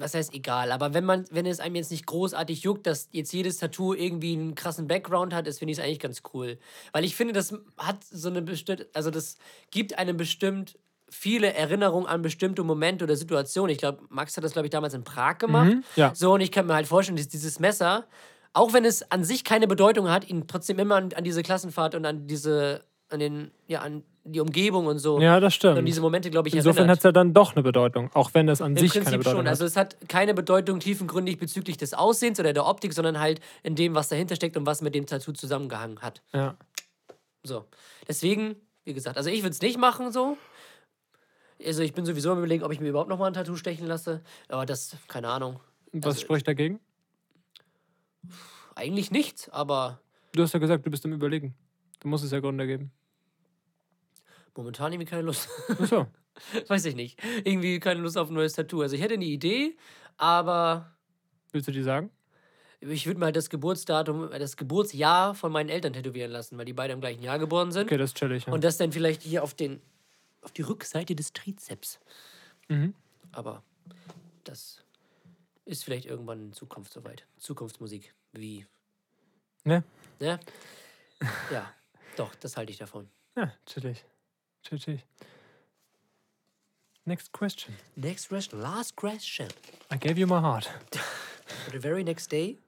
[0.00, 3.32] was heißt egal, aber wenn man, wenn es einem jetzt nicht großartig juckt, dass jetzt
[3.32, 6.58] jedes Tattoo irgendwie einen krassen Background hat, ist finde ich es eigentlich ganz cool,
[6.92, 9.38] weil ich finde, das hat so eine bestimmte, also das
[9.70, 10.78] gibt einem bestimmt
[11.08, 13.70] viele Erinnerungen an bestimmte Momente oder Situationen.
[13.70, 15.68] Ich glaube, Max hat das glaube ich damals in Prag gemacht.
[15.68, 16.12] Mhm, ja.
[16.14, 18.06] So und ich kann mir halt vorstellen, dass dieses Messer
[18.56, 21.94] auch wenn es an sich keine Bedeutung hat, ihn trotzdem immer an, an diese Klassenfahrt
[21.94, 25.20] und an diese, an den, ja, an die Umgebung und so.
[25.20, 25.78] ja, das stimmt.
[25.78, 28.48] Und diese Momente, glaube ich, Insofern hat es ja dann doch eine Bedeutung, auch wenn
[28.48, 29.46] es an Im sich keine Prinzip Bedeutung schon.
[29.46, 29.50] hat.
[29.52, 33.74] Also es hat keine Bedeutung tiefengründig bezüglich des Aussehens oder der Optik, sondern halt in
[33.76, 36.22] dem, was dahinter steckt und was mit dem Tattoo zusammengehangen hat.
[36.32, 36.56] ja.
[37.44, 37.64] So.
[38.08, 40.36] Deswegen, wie gesagt, also ich würde es nicht machen so.
[41.64, 43.86] Also ich bin sowieso am überlegen, ob ich mir überhaupt noch mal ein Tattoo stechen
[43.86, 44.20] lasse.
[44.48, 45.60] Aber das, keine Ahnung.
[45.92, 46.80] Was Also- spricht dagegen?
[48.74, 50.00] Eigentlich nichts, aber
[50.32, 51.54] Du hast ja gesagt, du bist im Überlegen.
[52.00, 52.90] Du musst es ja Gründe geben.
[54.56, 55.48] Momentan irgendwie keine Lust.
[55.68, 56.06] Achso.
[56.68, 57.18] Weiß ich nicht.
[57.44, 58.82] Irgendwie keine Lust auf ein neues Tattoo.
[58.82, 59.76] Also ich hätte eine Idee,
[60.16, 60.92] aber
[61.52, 62.10] Willst du die sagen?
[62.80, 66.72] ich würde mal das Geburtsdatum, äh, das Geburtsjahr von meinen Eltern tätowieren lassen, weil die
[66.72, 67.86] beide im gleichen Jahr geboren sind.
[67.86, 68.46] Okay, das ist chillig.
[68.46, 68.52] Ja.
[68.52, 69.80] Und das dann vielleicht hier auf den
[70.42, 71.98] auf die Rückseite des Trizeps.
[72.68, 72.94] Mhm.
[73.32, 73.64] Aber
[74.44, 74.84] das
[75.64, 77.26] ist vielleicht irgendwann in Zukunft soweit.
[77.38, 78.14] Zukunftsmusik.
[78.32, 78.64] Wie?
[79.64, 79.82] Ne?
[80.20, 80.38] Ne?
[81.50, 81.72] Ja,
[82.16, 83.08] doch, das halte ich davon.
[83.36, 84.04] Ja, chillig.
[84.68, 84.98] Chill.
[87.04, 87.74] Next question.
[87.96, 89.48] Next question, last question.
[89.92, 90.68] I gave you my heart.
[91.64, 92.58] For the very next day.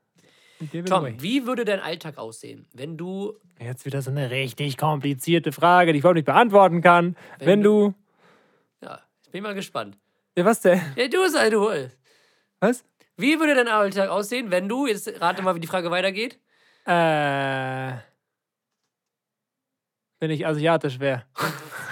[0.86, 1.16] Tom, away.
[1.18, 5.98] wie würde dein Alltag aussehen, wenn du Jetzt wieder so eine richtig komplizierte Frage, die
[5.98, 7.16] ich überhaupt nicht beantworten kann.
[7.38, 7.94] Wenn, Wenn du.
[8.82, 9.98] Ja, ich bin mal gespannt.
[10.36, 10.80] Ja, was denn?
[10.94, 11.68] Ja, du sei du.
[12.60, 12.84] Was?
[13.16, 16.38] Wie würde dein Alltag aussehen, wenn du, jetzt rate mal, wie die Frage weitergeht.
[16.86, 17.92] Äh.
[20.20, 21.24] Wenn ich asiatisch wäre.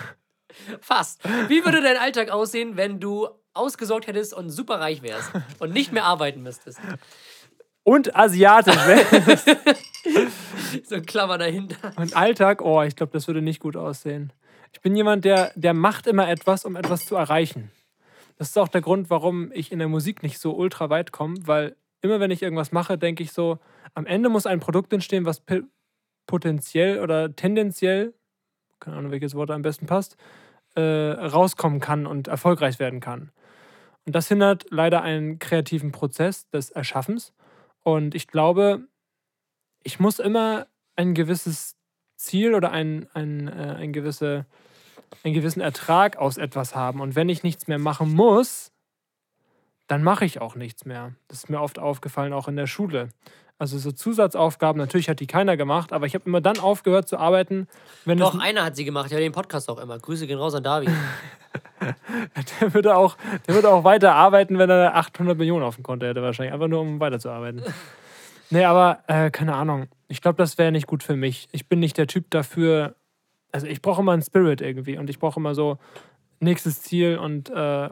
[0.80, 1.22] Fast.
[1.48, 5.92] Wie würde dein Alltag aussehen, wenn du ausgesorgt hättest und super reich wärst und nicht
[5.92, 6.78] mehr arbeiten müsstest?
[7.86, 9.56] und asiatisch wärst.
[10.84, 11.92] So ein Klammer dahinter.
[11.96, 14.32] Und Alltag, oh, ich glaube, das würde nicht gut aussehen.
[14.72, 17.70] Ich bin jemand, der, der macht immer etwas, um etwas zu erreichen.
[18.36, 21.36] Das ist auch der Grund, warum ich in der Musik nicht so ultra weit komme,
[21.46, 23.58] weil immer wenn ich irgendwas mache, denke ich so,
[23.94, 25.42] am Ende muss ein Produkt entstehen, was
[26.26, 28.12] potenziell oder tendenziell,
[28.80, 30.16] keine Ahnung, welches Wort am besten passt,
[30.76, 33.32] äh, rauskommen kann und erfolgreich werden kann.
[34.04, 37.32] Und das hindert leider einen kreativen Prozess des Erschaffens.
[37.82, 38.86] Und ich glaube,
[39.82, 41.76] ich muss immer ein gewisses
[42.16, 44.46] Ziel oder ein, ein, äh, ein gewisse,
[45.24, 47.00] einen gewissen Ertrag aus etwas haben.
[47.00, 48.72] Und wenn ich nichts mehr machen muss,
[49.86, 51.14] dann mache ich auch nichts mehr.
[51.28, 53.10] Das ist mir oft aufgefallen, auch in der Schule.
[53.58, 57.16] Also so Zusatzaufgaben, natürlich hat die keiner gemacht, aber ich habe immer dann aufgehört zu
[57.16, 57.68] arbeiten,
[58.04, 59.10] wenn Doch, einer hat sie gemacht.
[59.10, 59.98] Ja, den Podcast auch immer.
[59.98, 60.90] Grüße gehen raus an David.
[62.60, 66.04] der würde auch, der würde auch weiter arbeiten, wenn er 800 Millionen auf dem Konto
[66.04, 67.62] hätte wahrscheinlich, einfach nur um weiterzuarbeiten.
[68.48, 69.88] Nee, aber äh, keine Ahnung.
[70.06, 71.48] Ich glaube, das wäre nicht gut für mich.
[71.50, 72.94] Ich bin nicht der Typ dafür.
[73.50, 75.78] Also ich brauche immer einen Spirit irgendwie und ich brauche immer so
[76.38, 77.90] nächstes Ziel und äh,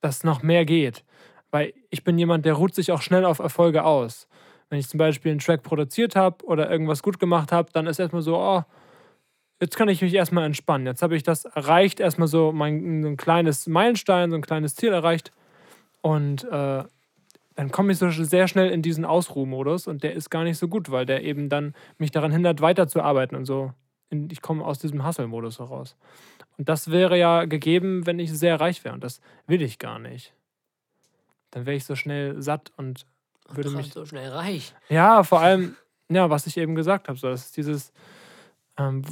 [0.00, 1.04] dass noch mehr geht.
[1.50, 4.28] Weil ich bin jemand, der ruht sich auch schnell auf Erfolge aus.
[4.68, 7.98] Wenn ich zum Beispiel einen Track produziert habe oder irgendwas gut gemacht habe, dann ist
[7.98, 8.62] erstmal so, oh,
[9.60, 10.86] jetzt kann ich mich erstmal entspannen.
[10.86, 14.92] Jetzt habe ich das erreicht, erstmal so mein ein kleines Meilenstein, so ein kleines Ziel
[14.92, 15.32] erreicht.
[16.02, 16.84] Und äh,
[17.56, 20.68] dann komme ich so sehr schnell in diesen Ausruhmodus und der ist gar nicht so
[20.68, 23.72] gut, weil der eben dann mich daran hindert, weiterzuarbeiten und so.
[24.30, 25.96] Ich komme aus diesem Hustle-Modus heraus.
[26.56, 28.94] Und das wäre ja gegeben, wenn ich sehr reich wäre.
[28.94, 30.34] Und das will ich gar nicht.
[31.50, 33.06] Dann wäre ich so schnell satt und
[33.48, 34.74] würde Krass, mich so schnell reich.
[34.88, 35.76] ja, vor allem,
[36.08, 37.92] ja, was ich eben gesagt habe, so, das ist dieses,
[38.78, 39.02] ähm,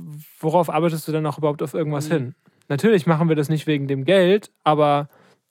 [0.41, 2.13] worauf arbeitest du denn auch überhaupt auf irgendwas Mhm.
[2.13, 2.35] hin?
[2.69, 5.09] Natürlich machen wir das nicht wegen dem Geld, aber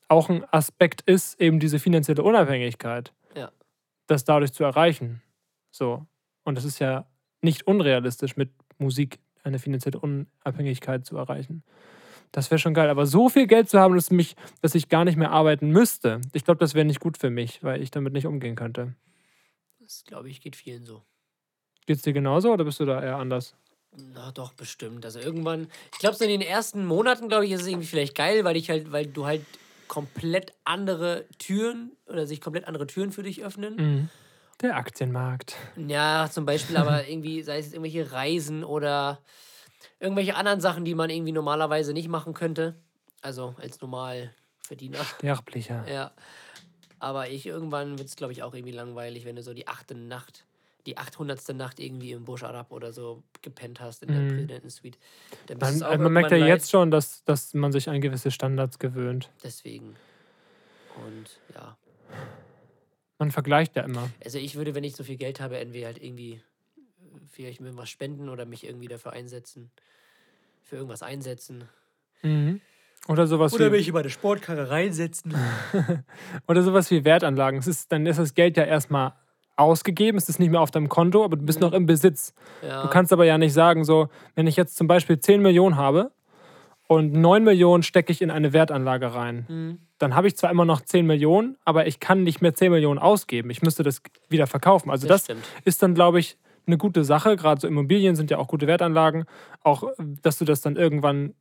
[0.07, 3.51] auch ein Aspekt ist eben diese finanzielle Unabhängigkeit, Ja.
[4.07, 5.21] das dadurch zu erreichen.
[5.71, 6.05] So.
[6.43, 7.05] Und das ist ja
[7.41, 11.63] nicht unrealistisch, mit Musik eine finanzielle Unabhängigkeit zu erreichen.
[12.31, 12.89] Das wäre schon geil.
[12.89, 16.21] Aber so viel Geld zu haben, dass, mich, dass ich gar nicht mehr arbeiten müsste,
[16.33, 18.95] ich glaube, das wäre nicht gut für mich, weil ich damit nicht umgehen könnte.
[19.79, 21.03] Das, glaube ich, geht vielen so.
[21.85, 23.55] Geht's dir genauso oder bist du da eher anders?
[24.13, 25.05] Na doch, bestimmt.
[25.05, 28.15] Also irgendwann, ich glaube, so in den ersten Monaten, glaube ich, ist es irgendwie vielleicht
[28.15, 29.45] geil, weil ich halt, weil du halt
[29.87, 33.75] komplett andere Türen oder sich komplett andere Türen für dich öffnen.
[33.75, 34.09] Mhm.
[34.61, 35.55] Der Aktienmarkt.
[35.75, 39.19] Ja, zum Beispiel aber irgendwie, sei es irgendwelche Reisen oder
[39.99, 42.75] irgendwelche anderen Sachen, die man irgendwie normalerweise nicht machen könnte.
[43.21, 45.03] Also als Normalverdiener.
[45.03, 45.85] Sterblicher.
[45.91, 46.11] Ja.
[46.99, 49.95] Aber ich irgendwann wird es, glaube ich, auch irgendwie langweilig, wenn du so die achte
[49.95, 50.45] Nacht,
[50.85, 51.49] die 800.
[51.55, 54.29] Nacht irgendwie im Busch Arab oder so gepennt hast in der Mhm.
[54.29, 54.97] Präsidentensuite.
[55.59, 56.47] Man, man merkt ja leid.
[56.49, 59.29] jetzt schon, dass, dass man sich an gewisse Standards gewöhnt.
[59.43, 59.95] Deswegen.
[61.05, 61.77] Und ja.
[63.19, 64.09] Man vergleicht ja immer.
[64.23, 66.41] Also ich würde, wenn ich so viel Geld habe, entweder halt irgendwie
[67.37, 69.69] vielleicht mir was spenden oder mich irgendwie dafür einsetzen.
[70.63, 71.65] Für irgendwas einsetzen.
[72.23, 72.61] Mhm.
[73.07, 75.35] Oder sowas Oder wie, mich in meine Sportkarre reinsetzen.
[76.47, 77.59] oder sowas wie Wertanlagen.
[77.59, 79.13] Es ist, dann ist das Geld ja erstmal
[79.55, 82.33] ausgegeben, es ist nicht mehr auf deinem Konto, aber du bist noch im Besitz.
[82.63, 82.81] Ja.
[82.81, 86.11] Du kannst aber ja nicht sagen, so, wenn ich jetzt zum Beispiel 10 Millionen habe
[86.87, 89.77] und 9 Millionen stecke ich in eine Wertanlage rein, Mhm.
[89.99, 92.99] dann habe ich zwar immer noch 10 Millionen, aber ich kann nicht mehr 10 Millionen
[92.99, 93.51] ausgeben.
[93.51, 94.89] Ich müsste das wieder verkaufen.
[94.89, 96.35] Also Das das, ist dann, glaube ich,
[96.67, 97.35] eine gute Sache.
[97.35, 99.25] Gerade so Immobilien sind ja auch gute Wertanlagen.
[99.63, 99.83] Auch,
[100.21, 101.33] dass du das dann irgendwann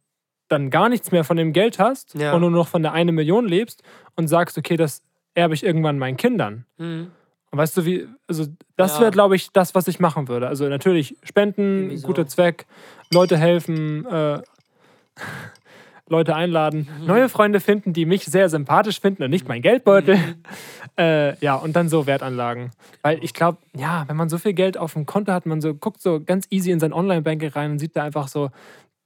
[0.48, 2.32] dann gar nichts mehr von dem Geld hast Ja.
[2.32, 3.82] und nur noch von der eine Million lebst
[4.14, 5.02] und sagst, okay, das
[5.34, 6.64] erbe ich irgendwann meinen Kindern.
[6.78, 7.10] Mhm.
[7.50, 9.00] Und weißt du, wie, also das Ja.
[9.02, 10.46] wäre, glaube ich, das, was ich machen würde.
[10.46, 12.06] Also natürlich Spenden, Irgendwie so.
[12.06, 12.66] guter Zweck,
[13.12, 14.40] Leute helfen, äh,
[16.08, 20.18] Leute einladen, neue Freunde finden, die mich sehr sympathisch finden und nicht mein Geldbeutel.
[20.98, 22.70] äh, ja, und dann so Wertanlagen.
[23.02, 25.74] Weil ich glaube, ja, wenn man so viel Geld auf dem Konto hat, man so
[25.74, 28.50] guckt so ganz easy in sein Online-Banking rein und sieht da einfach so,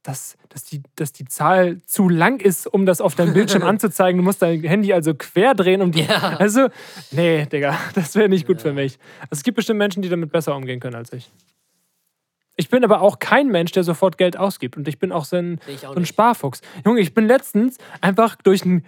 [0.03, 4.17] dass, dass, die, dass die Zahl zu lang ist, um das auf deinem Bildschirm anzuzeigen.
[4.17, 6.03] Du musst dein Handy also quer drehen, um die.
[6.03, 6.37] Ja.
[6.39, 6.69] Also,
[7.11, 8.97] nee, Digga, das wäre nicht gut für mich.
[9.21, 11.31] Also, es gibt bestimmt Menschen, die damit besser umgehen können als ich.
[12.61, 14.77] Ich bin aber auch kein Mensch, der sofort Geld ausgibt.
[14.77, 16.05] Und ich bin auch so ein, so ein.
[16.05, 16.61] Sparfuchs.
[16.85, 18.85] Junge, ich bin letztens einfach durch einen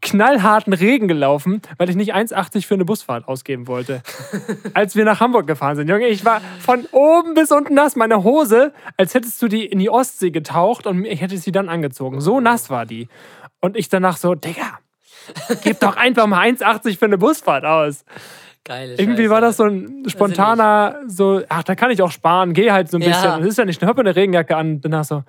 [0.00, 4.02] knallharten Regen gelaufen, weil ich nicht 1,80 für eine Busfahrt ausgeben wollte.
[4.74, 5.90] als wir nach Hamburg gefahren sind.
[5.90, 7.96] Junge, ich war von oben bis unten nass.
[7.96, 11.68] Meine Hose, als hättest du die in die Ostsee getaucht und ich hätte sie dann
[11.68, 12.22] angezogen.
[12.22, 13.08] So nass war die.
[13.60, 14.78] Und ich danach so, Digga,
[15.62, 18.06] gib doch einfach mal 1,80 für eine Busfahrt aus.
[18.64, 19.30] Geile Irgendwie Scheiße.
[19.30, 22.96] war das so ein spontaner, so, ach, da kann ich auch sparen, geh halt so
[22.96, 23.08] ein Ja.
[23.08, 23.42] bisschen.
[23.42, 24.80] Es ist ja nicht eine Hüppe, eine Regenjacke an.
[24.80, 25.24] Danach so,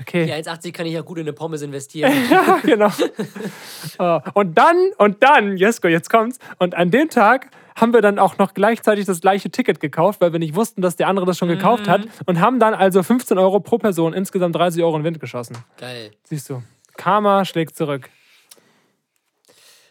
[0.00, 0.26] okay.
[0.26, 2.12] Die 1,80 kann ich ja gut in eine Pommes investieren.
[2.30, 2.90] Ja, genau.
[3.98, 6.38] Oh, und dann, und dann, Jesko, jetzt kommt's.
[6.58, 10.32] Und an dem Tag haben wir dann auch noch gleichzeitig das gleiche Ticket gekauft, weil
[10.32, 12.02] wir nicht wussten, dass der andere das schon gekauft hat.
[12.26, 15.56] Und haben dann also 15 Euro pro Person, insgesamt 30 Euro in den Wind geschossen.
[15.78, 16.10] Geil.
[16.24, 16.62] Siehst du.
[16.98, 18.10] Karma schlägt zurück.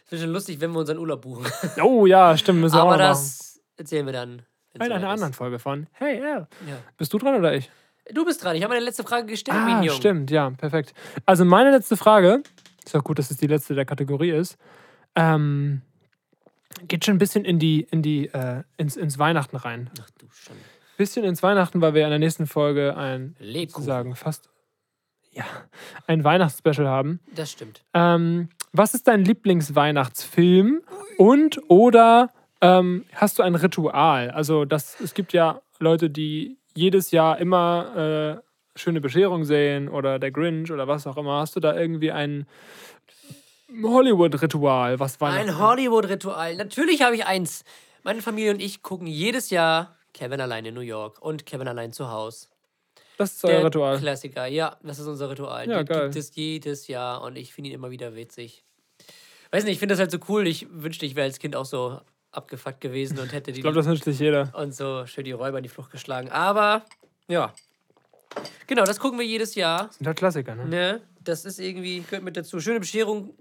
[0.08, 1.44] Das ist schon lustig, wenn wir unseren Urlaub buchen.
[1.82, 2.60] Oh ja, stimmt.
[2.60, 3.10] Müssen wir auch Aber noch machen.
[3.12, 4.42] das erzählen wir dann.
[4.74, 6.46] In einer anderen Folge von Hey, Al.
[6.68, 6.76] Ja.
[6.98, 7.70] Bist du dran oder ich?
[8.12, 8.54] Du bist dran.
[8.54, 9.96] Ich habe meine letzte Frage gestellt, Ah, Minion.
[9.96, 10.92] stimmt, ja, perfekt.
[11.24, 12.42] Also meine letzte Frage,
[12.84, 14.58] ist auch gut, dass es die letzte der Kategorie ist,
[15.16, 15.82] ähm,
[16.86, 19.90] geht schon ein bisschen in die, in die, äh, ins, ins Weihnachten rein.
[20.00, 20.54] Ach du schon.
[20.98, 23.82] Bisschen ins Weihnachten, weil wir in der nächsten Folge ein, Lebkuchen.
[23.82, 24.50] sozusagen fast,
[25.32, 25.44] ja,
[26.06, 27.20] ein Weihnachtsspecial haben.
[27.34, 27.82] Das stimmt.
[27.92, 30.82] Ähm, was ist dein Lieblingsweihnachtsfilm
[31.18, 34.30] und oder ähm, hast du ein Ritual?
[34.30, 38.42] Also das, es gibt ja Leute, die jedes Jahr immer
[38.76, 41.40] äh, schöne Bescherung sehen oder der Grinch oder was auch immer.
[41.40, 42.46] Hast du da irgendwie ein
[43.82, 45.50] Hollywood-Ritual, was Weihnachten?
[45.50, 46.56] Ein Hollywood-Ritual.
[46.56, 47.64] Natürlich habe ich eins.
[48.02, 51.92] Meine Familie und ich gucken jedes Jahr Kevin allein in New York und Kevin allein
[51.92, 52.46] zu Hause.
[53.18, 53.98] das ist euer Ritual.
[53.98, 55.68] Klassiker, ja, das ist unser Ritual.
[55.68, 56.02] Ja, Die geil.
[56.04, 58.64] gibt es jedes Jahr und ich finde ihn immer wieder witzig.
[59.56, 60.46] Weiß nicht, ich finde das halt so cool.
[60.46, 61.98] Ich wünschte, ich wäre als Kind auch so
[62.30, 64.52] abgefuckt gewesen und hätte die Ich glaube, das wünscht sich jeder.
[64.54, 66.28] und so schön die Räuber in die Flucht geschlagen.
[66.30, 66.84] Aber
[67.26, 67.54] ja.
[68.66, 69.90] Genau, das gucken wir jedes Jahr.
[69.94, 70.66] Sind halt Klassiker, ne?
[70.66, 71.00] Ne?
[71.20, 72.60] Das ist irgendwie, gehört mit dazu.
[72.60, 73.32] Schöne Bescherung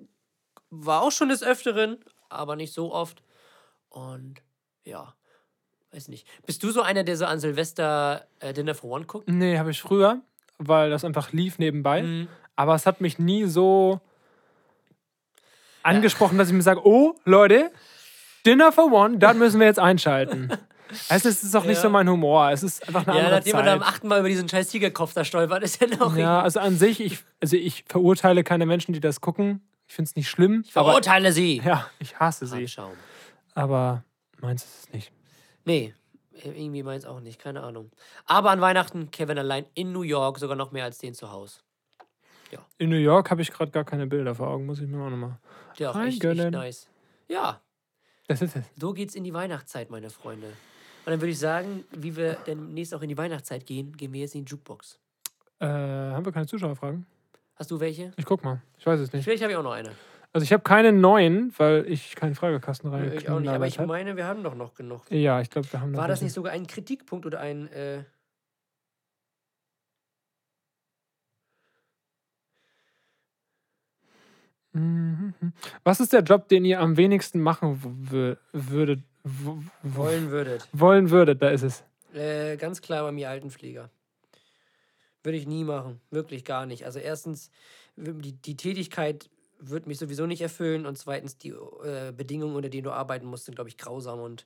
[0.70, 1.98] war auch schon des Öfteren,
[2.30, 3.22] aber nicht so oft.
[3.90, 4.36] Und
[4.86, 5.16] ja,
[5.92, 6.26] weiß nicht.
[6.46, 9.28] Bist du so einer, der so an Silvester äh, Dinner for One guckt?
[9.28, 10.22] Nee, habe ich früher,
[10.60, 12.04] weil das einfach lief nebenbei.
[12.04, 12.30] Mhm.
[12.56, 14.00] Aber es hat mich nie so
[15.86, 17.72] angesprochen, dass ich mir sage, oh, Leute,
[18.46, 20.52] Dinner for One, das müssen wir jetzt einschalten.
[21.10, 21.82] Also es ist auch nicht Ja.
[21.84, 22.52] so mein Humor.
[22.52, 23.88] Es ist einfach eine Ja, andere nachdem man am Zeit.
[23.90, 27.00] achten Mal über diesen scheiß Tigerkopf da stolpert, ist ja noch Ja, also an sich,
[27.00, 29.62] ich, also ich verurteile keine Menschen, die das gucken.
[29.88, 30.62] Ich finde es nicht schlimm.
[30.66, 31.62] Ich verurteile sie.
[31.64, 32.58] ja, ich hasse sie.
[32.64, 32.94] Anschauen.
[33.54, 34.04] Aber
[34.42, 35.12] meins ist es nicht.
[35.64, 35.94] Nee,
[36.44, 37.92] irgendwie meins auch nicht, keine Ahnung.
[38.26, 41.60] Aber an Weihnachten Kevin allein in New York, sogar noch mehr als den zu Hause.
[42.78, 45.10] In New York habe ich gerade gar keine Bilder vor Augen, muss ich mir auch
[45.10, 45.38] nochmal.
[45.80, 46.88] Der auch echt, echt nice.
[47.28, 47.62] Ja,
[48.28, 48.64] Das ist es.
[48.78, 50.48] so geht's in die Weihnachtszeit, meine Freunde.
[50.48, 54.22] Und dann würde ich sagen, wie wir demnächst auch in die Weihnachtszeit gehen, gehen wir
[54.22, 55.00] jetzt in die Jukebox.
[55.60, 57.06] Äh, haben wir keine Zuschauerfragen?
[57.56, 58.12] Hast du welche?
[58.18, 58.62] Ich guck mal.
[58.78, 59.24] Ich weiß es nicht.
[59.24, 59.92] Vielleicht habe ich auch noch eine.
[60.34, 63.14] Also ich habe keine neuen, weil ich keinen Fragekasten rein.
[63.14, 65.10] ich auch nicht, aber ich meine, wir haben doch noch genug.
[65.10, 67.72] Ja, ich glaube, wir haben noch War das nicht sogar ein Kritikpunkt oder ein.
[67.72, 68.04] Äh,
[75.84, 80.68] Was ist der Job, den ihr am wenigsten machen würdet, wollen würdet?
[80.74, 81.42] wollen würdet?
[81.42, 81.84] Da ist es.
[82.14, 83.90] Äh, ganz klar bei mir Altenpfleger.
[85.24, 86.00] Würde ich nie machen.
[86.12, 86.86] Wirklich gar nicht.
[86.86, 87.50] Also erstens,
[87.96, 92.84] die, die Tätigkeit wird mich sowieso nicht erfüllen und zweitens, die äh, Bedingungen, unter denen
[92.84, 94.46] du arbeiten musst, sind, glaube ich, grausam und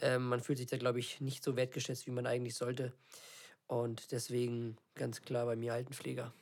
[0.00, 2.92] ähm, man fühlt sich da, glaube ich, nicht so wertgeschätzt, wie man eigentlich sollte.
[3.66, 6.32] Und deswegen ganz klar bei mir Altenpfleger.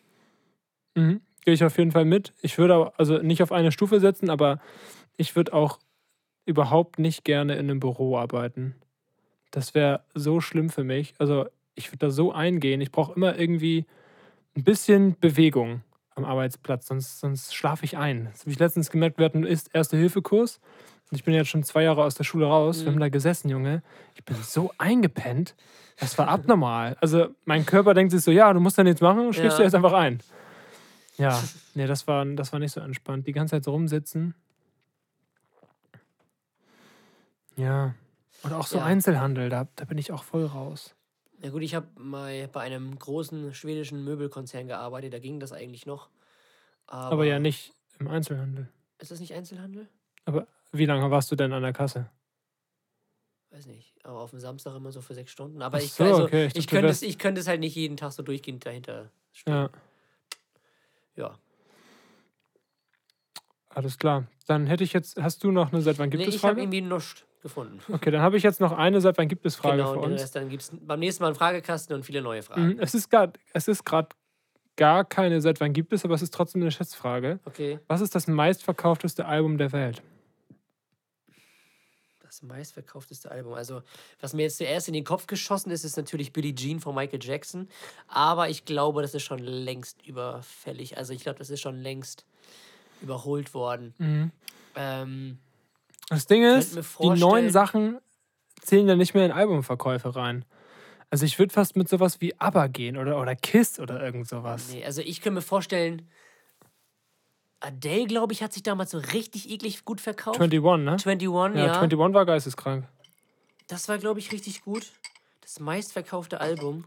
[0.99, 1.21] Mhm.
[1.45, 2.35] Gehe ich auf jeden Fall mit.
[2.43, 4.61] Ich würde auch, also nicht auf eine Stufe setzen, aber
[5.17, 5.79] ich würde auch
[6.45, 8.75] überhaupt nicht gerne in einem Büro arbeiten.
[9.51, 11.15] Das wäre so schlimm für mich.
[11.19, 12.81] Also ich würde da so eingehen.
[12.81, 13.87] Ich brauche immer irgendwie
[14.57, 15.83] ein bisschen Bewegung
[16.15, 18.29] am Arbeitsplatz, sonst, sonst schlafe ich ein.
[18.33, 20.61] Das habe ich letztens gemerkt, wir hatten Erste-Hilfe-Kurs.
[21.11, 22.85] Und ich bin jetzt schon zwei Jahre aus der Schule raus.
[22.85, 23.83] Wir haben da gesessen, Junge.
[24.15, 25.55] Ich bin so eingepennt.
[25.99, 26.97] Das war abnormal.
[27.01, 29.59] Also mein Körper denkt sich so, ja, du musst da nichts machen, schläfst Ja.
[29.59, 30.19] du jetzt einfach ein.
[31.19, 31.43] Ja,
[31.75, 33.27] nee, das war, das war nicht so entspannt.
[33.27, 34.35] Die ganze Zeit so rumsitzen.
[37.57, 37.95] Ja.
[38.43, 38.85] Und auch so Ja.
[38.85, 40.95] Einzelhandel, da, da bin ich auch voll raus.
[41.41, 45.87] Na gut, ich habe mal bei einem großen schwedischen Möbelkonzern gearbeitet, da ging das eigentlich
[45.87, 46.09] noch.
[46.87, 48.69] Aber, Aber ja nicht im Einzelhandel.
[48.99, 49.89] Ist das nicht Einzelhandel?
[50.25, 52.11] Aber wie lange warst du denn an der Kasse?
[53.51, 53.95] Weiß nicht.
[54.05, 55.63] Aber auf dem Samstag immer so für sechs Stunden.
[55.63, 57.97] Aber Ach ich, so, also, okay, ich könnte es, ich könnte es halt nicht jeden
[57.97, 59.57] Tag so durchgehend dahinter spielen.
[59.57, 59.71] Ja,
[61.19, 61.39] Ja.
[63.75, 64.27] alles klar.
[64.47, 66.55] Dann hätte ich jetzt, hast du noch eine Seit wann gibt Nee, es ich habe
[66.55, 66.63] Frage?
[66.63, 67.81] irgendwie nichts gefunden.
[67.93, 70.23] Okay, dann habe ich jetzt noch eine Seit wann gibt es Frage genau, für uns.
[70.23, 72.69] Rest dann gibt es beim nächsten Mal einen Fragekasten und viele neue Fragen.
[72.75, 74.09] Mhm, Es ist gerade es ist gerade
[74.77, 77.41] gar keine Seit wann gibt es, aber es ist trotzdem eine Schätzfrage.
[77.45, 77.79] Okay.
[77.89, 80.03] Was ist das meistverkaufteste Album der Welt?
[82.39, 83.55] Das meistverkaufteste Album.
[83.55, 83.83] Also,
[84.21, 87.19] was mir jetzt zuerst in den Kopf geschossen ist, ist natürlich Billie Jean von Michael
[87.21, 87.69] Jackson.
[88.07, 90.97] Aber ich glaube, das ist schon längst überfällig.
[90.97, 92.25] Also, ich glaube, das ist schon längst
[93.01, 93.93] überholt worden.
[93.99, 94.31] Mhm.
[94.77, 95.39] Ähm,
[96.09, 97.99] Das Ding ist, die neuen Sachen
[98.61, 100.45] zählen ja nicht mehr in Albumverkäufe rein.
[101.11, 104.69] Also ich würde fast mit sowas wie ABBA gehen oder, oder KISS oder irgend sowas.
[104.71, 106.09] nee, also, ich kann mir vorstellen,
[107.61, 110.41] Adele, glaube ich, hat sich damals so richtig eklig gut verkauft.
[110.41, 110.93] 21, ne?
[110.93, 111.81] 21, Ja, ja.
[111.81, 112.87] 21 war geisteskrank.
[113.67, 114.87] Das war, glaube ich, richtig gut.
[115.43, 116.85] Das meistverkaufte Album.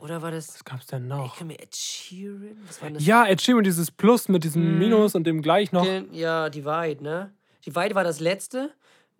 [0.00, 0.54] Oder war das.
[0.54, 1.36] Was gab's denn Ich noch?
[1.38, 2.56] kann mir Ed Sheeran?
[2.66, 3.04] Was war das?
[3.04, 5.86] Ja, Ed Sheeran, dieses Plus mit diesem Minus und dem gleich noch.
[6.12, 7.32] Ja, Divide, ne?
[7.64, 8.72] Divide war das letzte.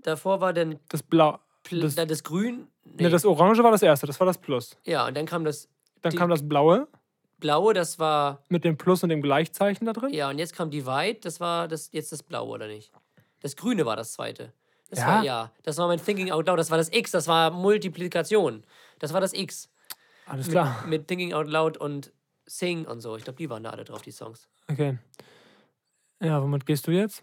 [0.02, 1.38] Davor war dann Das Blau.
[1.64, 2.68] Pl Das, das, Grün.
[2.84, 3.04] Nee.
[3.04, 4.76] ne, das Orange war das erste, das war das Plus.
[4.84, 5.68] ja, und dann kam das
[6.02, 6.86] Dann kam das Blaue
[7.38, 8.42] Blaue, das war.
[8.49, 10.12] mit dem Plus und dem Gleichzeichen da drin.
[10.12, 12.90] Ja, und jetzt kam Divide, das war das, jetzt das Blaue, oder nicht?
[13.40, 14.53] Das Grüne war das zweite.
[14.88, 15.07] Das Ja?
[15.07, 18.64] war, ja, das war mein Thinking Out Loud, das war das X, das war Multiplikation.
[18.99, 19.68] Das war das X.
[20.27, 20.85] Alles klar.
[20.87, 22.12] Mit Thinking Out Loud und
[22.46, 23.16] Sing und so.
[23.16, 24.49] Ich glaube, die waren da alle drauf, die Songs.
[24.68, 24.99] Okay.
[26.20, 27.22] Ja, womit gehst du jetzt?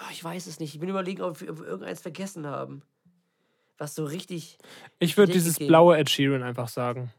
[0.00, 0.74] Ah, ich weiß es nicht.
[0.74, 2.82] Ich bin überlegen, ob wir, ob wir irgendeins vergessen haben.
[3.78, 4.58] Was so richtig.
[4.98, 7.12] Ich würde dieses blaue Ed Sheeran einfach sagen.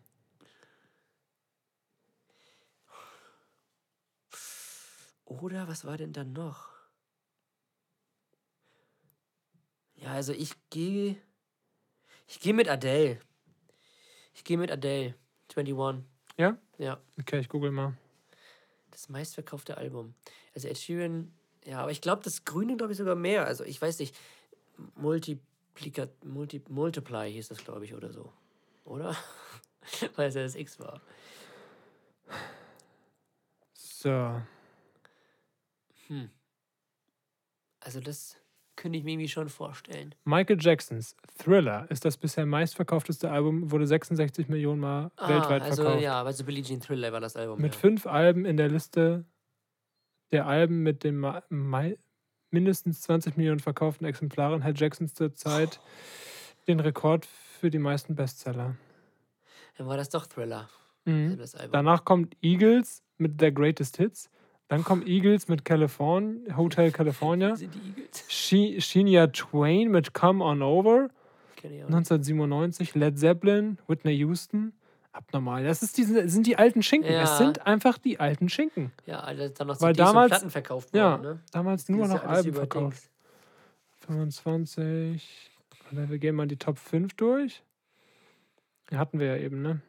[5.39, 6.67] Oder was war denn dann noch?
[9.96, 11.15] Ja, also ich gehe.
[12.28, 13.20] Ich gehe mit Adele.
[14.34, 15.15] Ich gehe mit Adele.
[15.56, 16.04] 21.
[16.38, 16.58] Ja?
[16.78, 17.94] Ja, Okay, ich google mal.
[18.89, 20.15] das meistverkaufte Album.
[20.56, 21.34] Also Ed Sheeran.
[21.65, 23.46] Ja, aber ich glaube, das Grüne, glaube ich, sogar mehr.
[23.46, 24.15] Also ich weiß nicht.
[24.96, 28.32] Multiplikat, Multi, Multiply hieß das, glaube ich, oder so.
[28.84, 29.15] Oder?
[30.15, 31.02] Weil es ja das X war.
[33.74, 34.41] So.
[37.80, 38.38] Also das
[38.76, 40.15] könnte ich mir irgendwie schon vorstellen.
[40.24, 46.04] Michael Jacksons Thriller ist das bisher meistverkaufteste Album, wurde 66 Millionen Mal weltweit also verkauft.
[46.04, 47.62] ja, also Billie Jean Thriller war das Album.
[47.62, 47.80] Mit ja.
[47.80, 49.26] fünf Alben in der Liste
[50.32, 51.43] der Alben mit den ma-
[52.50, 55.80] mindestens 20 Millionen verkauften Exemplaren hält Jackson zurzeit
[56.67, 58.76] den Rekord für die meisten Bestseller.
[59.78, 60.69] Dann war das doch Thriller.
[61.06, 61.38] Mhm.
[61.38, 61.71] Das Album.
[61.74, 64.30] Danach kommt Eagles mit Their Greatest Hits.
[64.71, 67.57] Dann kommt Eagles mit California, Hotel California.
[67.57, 68.23] Sind die Eagles?
[68.29, 71.10] She- Shania Twain mit Come On Over.
[71.57, 71.95] Kenn ich auch nicht.
[71.97, 72.95] 1997.
[72.95, 74.71] Led Zeppelin, Whitney Houston.
[75.12, 75.65] Abnormal.
[75.65, 77.12] Das ist diese, sind die alten Schinken.
[77.12, 77.23] Ja.
[77.23, 78.93] Es sind einfach die alten Schinken.
[79.05, 81.39] Ja, Alter, dann noch Weil und damals- Platten verkauft Ja, worden, ne?
[81.51, 83.03] damals nur noch ja Alben verkauft.
[83.03, 83.10] Dings.
[84.05, 85.51] 25.
[85.91, 87.62] Warte, Wir gehen mal die Top 5 durch.
[88.89, 89.81] Die hatten wir ja eben, ne?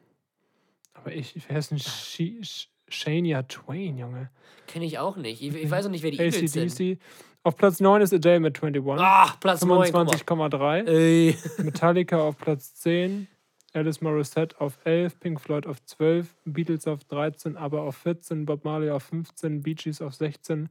[0.94, 4.30] Aber ich, denn Shi- Sh- Shania Twain, Junge?
[4.66, 5.42] Kenn ich auch nicht.
[5.42, 6.72] Ich, ich weiß auch nicht, wer die Eagles sind.
[6.72, 6.98] ACDC.
[7.44, 9.04] Auf Platz 9 ist Adele mit 21.
[9.04, 9.90] Ah, Platz 9.
[9.92, 10.50] guck mal.
[10.50, 10.86] 25,3.
[10.86, 11.36] Ey.
[11.64, 13.26] Metallica auf Platz 10.
[13.72, 15.18] Alice Morissette auf 11.
[15.18, 16.36] Pink Floyd auf 12.
[16.44, 17.56] Beatles auf 13.
[17.56, 18.46] Aber auf 14.
[18.46, 19.62] Bob Marley auf 15.
[19.62, 20.68] Bee Gees auf 16.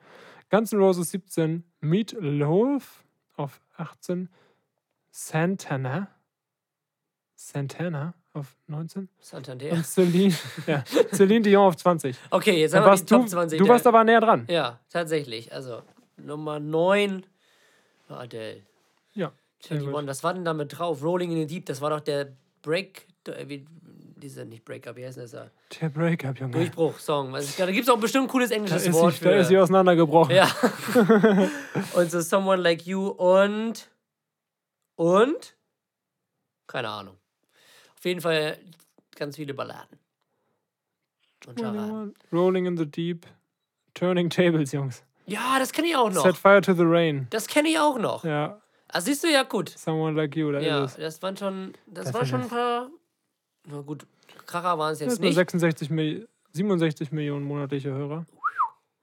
[0.50, 1.66] Guns N' Roses 17.
[1.82, 3.04] Meat Loaf
[3.36, 4.30] auf 18.
[5.10, 6.08] Santana.
[7.36, 9.10] Santana auf 19.
[9.20, 9.72] Santander.
[9.72, 10.34] Und Celine,
[10.68, 12.16] ja, Celine Dion auf 20.
[12.30, 13.60] Okay, jetzt Da haben wir die Top du, 20.
[13.60, 14.46] du warst aber näher dran.
[14.50, 15.52] Ja, tatsächlich.
[15.54, 15.82] Also,
[16.18, 17.26] Nummer 9
[18.08, 18.62] war Adele.
[19.14, 19.32] Ja.
[19.60, 19.88] sehr gut.
[19.88, 20.08] 21.
[20.08, 21.04] Was war denn da mit drauf?
[21.04, 22.30] Rolling in the Deep, das war doch der
[22.62, 23.06] Break.
[23.28, 23.66] äh, Wie,
[24.16, 25.50] dieser, nicht Breakup, wie heißt das da?
[25.82, 26.52] Der Breakup, Junge.
[26.54, 27.34] Durchbruch-Song.
[27.36, 29.36] Also, da gibt es auch bestimmt ein cooles Da englisches ist, Wort sie, da für.
[29.38, 30.36] ist sie auseinandergebrochen.
[30.36, 30.48] Ja.
[31.96, 33.90] und so Someone Like You und.
[34.96, 35.56] Und?
[36.68, 37.18] Keine Ahnung.
[38.02, 38.58] Auf jeden Fall
[39.16, 40.00] ganz viele Balladen.
[41.46, 42.16] Und Charaden.
[42.34, 43.28] Rolling in the Deep.
[43.94, 45.04] Turning Tables, Jungs.
[45.28, 46.24] Ja, das kenne ich auch noch.
[46.24, 47.28] Set Fire to the Rain.
[47.30, 48.24] Das kenne ich auch noch.
[48.24, 49.70] Ja, Ah, siehst du, ja gut.
[49.70, 52.90] Someone Like You, da Ja, das waren schon, das, Das waren schon ein paar.
[53.68, 54.08] Na gut,
[54.48, 55.36] Kracher waren es Das jetzt nur nicht.
[55.36, 58.26] 66 Mil 67 Millionen monatliche Hörer.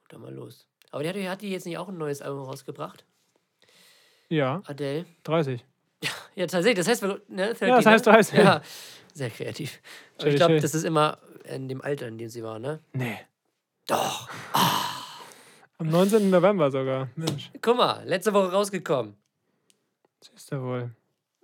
[0.09, 0.67] Dann mal los.
[0.91, 3.05] Aber die hat, hat die jetzt nicht auch ein neues Album rausgebracht?
[4.29, 5.07] Ja, Adele?
[5.23, 5.65] 30.
[6.39, 6.87] Ja, tatsächlich.
[6.87, 8.13] Das heißt, ne, 30, Ja, das heißt ne?
[8.13, 8.39] 30.
[8.39, 8.63] Ja,
[9.13, 9.81] sehr kreativ.
[10.19, 12.79] Aber ich glaube, das ist immer in dem Alter, in dem sie war, ne?
[12.93, 13.19] Nee.
[13.89, 14.29] Doch.
[15.79, 16.31] Am 19.
[16.31, 17.09] November sogar.
[17.17, 19.17] Mensch, Guck mal, letzte Woche rausgekommen.
[20.21, 20.91] siehst du wohl.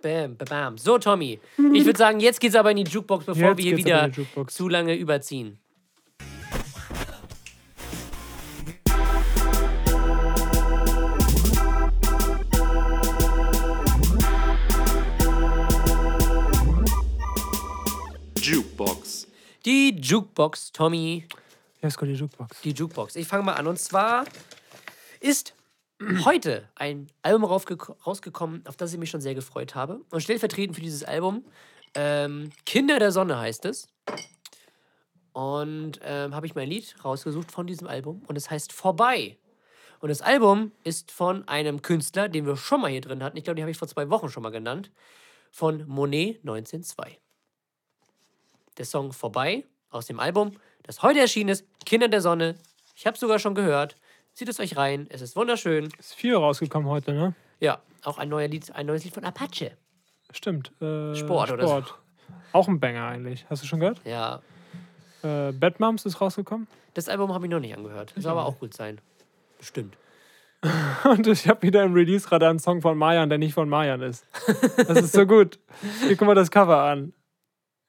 [0.01, 0.77] Bam, bam, bam.
[0.77, 1.41] So, Tommy.
[1.73, 4.09] Ich würde sagen, jetzt geht's aber in die Jukebox, bevor Jetzt wir hier wieder
[4.47, 5.59] zu lange überziehen.
[19.65, 21.25] Die Jukebox, Tommy.
[21.81, 22.61] Jetzt kommt die Jukebox.
[22.61, 23.15] Die Jukebox.
[23.15, 23.65] Ich fange mal an.
[23.65, 24.25] Und zwar
[25.19, 25.55] ist
[26.23, 30.01] heute ein Album rausgekommen, auf das ich mich schon sehr gefreut habe.
[30.11, 31.43] Und stellvertretend für dieses Album,
[31.95, 33.87] ähm, Kinder der Sonne heißt es.
[35.33, 38.21] Und ähm, habe ich mein Lied rausgesucht von diesem Album.
[38.27, 39.35] Und es heißt Vorbei.
[39.99, 43.35] Und das Album ist von einem Künstler, den wir schon mal hier drin hatten.
[43.35, 44.91] Ich glaube, den habe ich vor zwei Wochen schon mal genannt.
[45.49, 47.17] Von Monet 1902.
[48.77, 50.53] Der Song Vorbei aus dem Album,
[50.83, 52.55] das heute erschienen ist, Kinder der Sonne
[52.95, 53.95] Ich habe sogar schon gehört.
[54.33, 55.07] Zieht es euch rein.
[55.09, 55.89] Es ist wunderschön.
[55.97, 57.33] Ist viel rausgekommen heute, ne?
[57.61, 59.77] Ja, auch ein, neuer Lied, ein neues Lied von Apache.
[60.31, 60.73] Stimmt.
[60.81, 61.83] Äh, Sport oder so.
[62.51, 63.45] Auch ein Banger eigentlich.
[63.49, 64.01] Hast du schon gehört?
[64.03, 64.41] Ja,
[65.23, 66.67] Äh, Bad Moms ist rausgekommen.
[66.93, 68.13] das Album habe ich noch nicht angehört.
[68.17, 68.99] Soll aber auch gut sein.
[69.57, 69.95] Bestimmt.
[71.03, 74.25] Und ich habe wieder im Release-Radar einen Song von Mayan, der nicht von Mayan ist.
[74.77, 75.59] Das ist so gut.
[76.01, 77.13] Hier, guck mal das Cover an.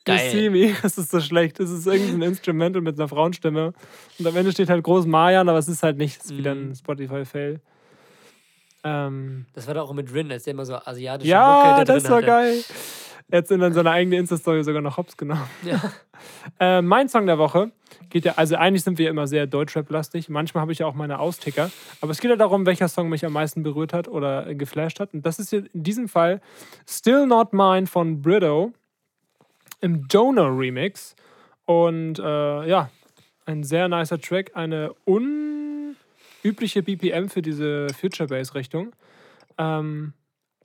[0.06, 0.24] Geil.
[0.26, 0.74] You see me.
[0.82, 1.60] Das ist so schlecht.
[1.60, 3.72] Es ist irgendein Instrumental mit einer Frauenstimme.
[4.18, 6.18] Und am Ende steht halt groß Mayan, aber es ist halt nicht.
[6.20, 6.70] Es ist wieder Mhm.
[6.70, 7.60] ein Spotify-Fail.
[8.84, 11.94] Ähm, Das war doch auch mit Rin, als der immer so asiatische ja, Mucke da
[11.94, 12.26] das war hatte.
[12.26, 12.64] geil.
[13.28, 15.48] Er hat in dann seine eigene Insta-Story sogar noch hops genommen.
[15.64, 15.80] Ja.
[16.58, 17.72] Äh, mein Song der Woche
[18.08, 20.30] geht ja, also eigentlich sind wir immer sehr Deutschrap-lastig.
[20.30, 21.70] Manchmal habe ich ja auch meine Austicker.
[22.00, 25.12] Aber es geht ja darum, welcher Song mich am meisten berührt hat oder geflasht hat.
[25.12, 26.40] Und das ist hier in diesem Fall
[26.88, 28.72] Still Not Mine von Brito
[29.80, 31.14] im Jonah Remix.
[31.64, 32.90] Und äh, ja,
[33.44, 34.52] ein sehr nicer Track.
[34.54, 38.94] Eine unübliche BPM für diese Future Bass-Richtung.
[39.58, 40.12] Ähm,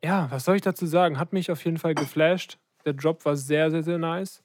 [0.03, 1.20] ja, was soll ich dazu sagen?
[1.20, 2.57] Hat mich auf jeden Fall geflasht.
[2.86, 4.43] Der Drop war sehr, sehr, sehr nice.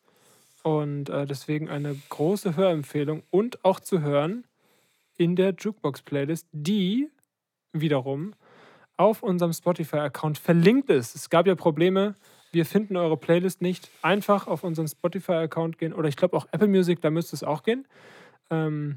[0.62, 4.45] Und äh, deswegen eine große Hörempfehlung und auch zu hören
[5.17, 7.09] in der Jukebox-Playlist, die
[7.73, 8.35] wiederum
[8.97, 11.14] auf unserem Spotify-Account verlinkt ist.
[11.14, 12.17] Es gab ja Probleme,
[12.57, 13.90] wir finden eure Playlist nicht.
[14.00, 17.62] Einfach auf unseren Spotify-Account gehen oder ich glaube auch Apple Music, da müsste es auch
[17.62, 17.86] gehen.
[18.50, 18.96] Ähm,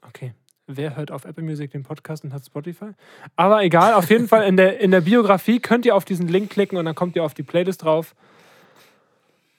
[0.00, 0.32] okay,
[0.66, 2.92] wer hört auf Apple Music den Podcast und hat Spotify?
[3.36, 6.48] Aber egal, auf jeden Fall in der, in der Biografie könnt ihr auf diesen Link
[6.48, 8.14] klicken und dann kommt ihr auf die Playlist drauf.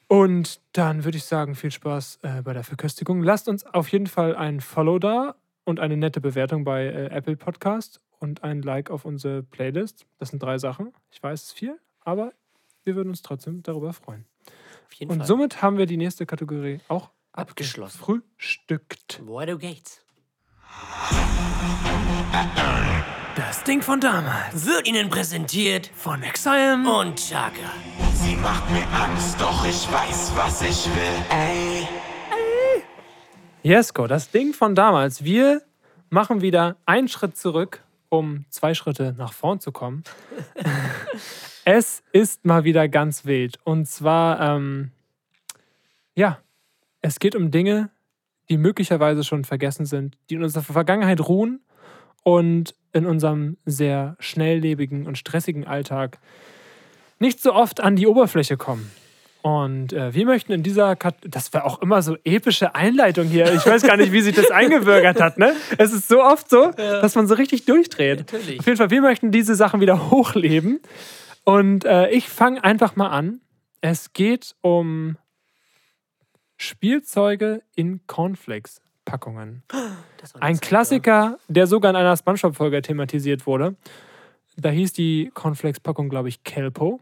[0.08, 3.22] Und dann würde ich sagen, viel Spaß äh, bei der Verköstigung.
[3.22, 7.38] Lasst uns auf jeden Fall ein Follow da und eine nette Bewertung bei äh, Apple
[7.38, 10.08] Podcast und ein Like auf unsere Playlist.
[10.18, 10.92] Das sind drei Sachen.
[11.12, 12.34] Ich weiß, es ist viel, aber
[12.84, 14.26] wir würden uns trotzdem darüber freuen.
[14.88, 15.28] Auf jeden Und Fall.
[15.28, 17.98] somit haben wir die nächste Kategorie auch Abgeschlossen.
[17.98, 19.22] Frühstückt.
[19.24, 20.04] Woher geht's?
[23.36, 24.66] Das Ding von damals.
[24.66, 26.74] Wird Ihnen präsentiert Von Exile.
[27.00, 27.72] und Chaka.
[28.14, 31.26] Sie macht mir Angst, doch ich weiß, was ich will.
[31.30, 31.88] Ey.
[33.64, 35.24] Jesko, das Ding von damals.
[35.24, 35.62] Wir
[36.10, 40.04] machen wieder einen Schritt zurück, um zwei Schritte nach vorn zu kommen.
[41.66, 43.58] es ist mal wieder ganz wild.
[43.64, 44.92] Und zwar, ähm,
[46.14, 46.40] ja,
[47.00, 47.90] es geht um Dinge,
[48.50, 51.62] die möglicherweise schon vergessen sind, die in unserer Vergangenheit ruhen
[52.24, 56.20] und in unserem sehr schnelllebigen und stressigen Alltag
[57.18, 58.92] nicht so oft an die Oberfläche kommen.
[59.42, 63.52] Und äh, wir möchten in dieser Kat das war auch immer so epische Einleitung hier.
[63.54, 65.56] Ich weiß gar nicht, wie sich das eingewürgert hat, ne?
[65.78, 68.20] Es ist so oft so, dass man so richtig durchdreht.
[68.20, 68.60] Natürlich.
[68.60, 70.80] Auf jeden Fall, wir möchten diese Sachen wieder hochleben.
[71.44, 73.42] Und äh, ich fange einfach mal an.
[73.82, 75.18] Es geht um
[76.58, 79.64] Spielzeuge in Cornflakes-Packungen.
[80.40, 83.76] Ein Klassiker, der sogar in einer Spongebob-Folge thematisiert wurde.
[84.58, 87.00] Da hieß die Cornflakes-Packung, glaube ich, Kelpo.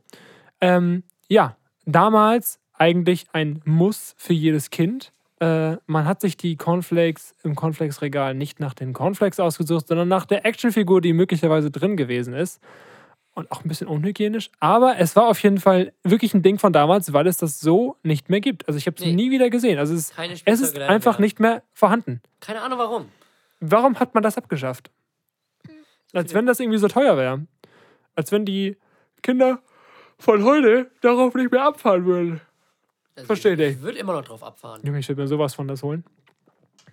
[0.62, 1.58] Ähm, ja,
[1.92, 5.12] damals eigentlich ein Muss für jedes Kind.
[5.40, 10.26] Äh, man hat sich die Cornflakes im Cornflakes-Regal nicht nach den Cornflakes ausgesucht, sondern nach
[10.26, 12.62] der Actionfigur, die möglicherweise drin gewesen ist.
[13.36, 14.50] Und auch ein bisschen unhygienisch.
[14.60, 17.96] Aber es war auf jeden Fall wirklich ein Ding von damals, weil es das so
[18.04, 18.68] nicht mehr gibt.
[18.68, 19.14] Also ich habe es Nee.
[19.14, 19.80] nie wieder gesehen.
[19.80, 20.12] Also es,
[20.46, 21.26] es ist einfach mehr.
[21.26, 22.22] nicht mehr vorhanden.
[22.42, 23.06] Keine Ahnung warum.
[23.62, 24.90] Warum hat man das abgeschafft?
[26.12, 27.46] Als wenn das irgendwie so teuer wäre.
[28.16, 28.76] Als wenn die
[29.22, 29.60] Kinder
[30.20, 32.42] von heute darauf nicht mehr abfahren würden.
[33.16, 33.70] Also Versteh ich, dich.
[33.78, 34.82] Ich würde immer noch drauf abfahren.
[34.84, 36.04] Junge, ich würde mir sowas von das holen.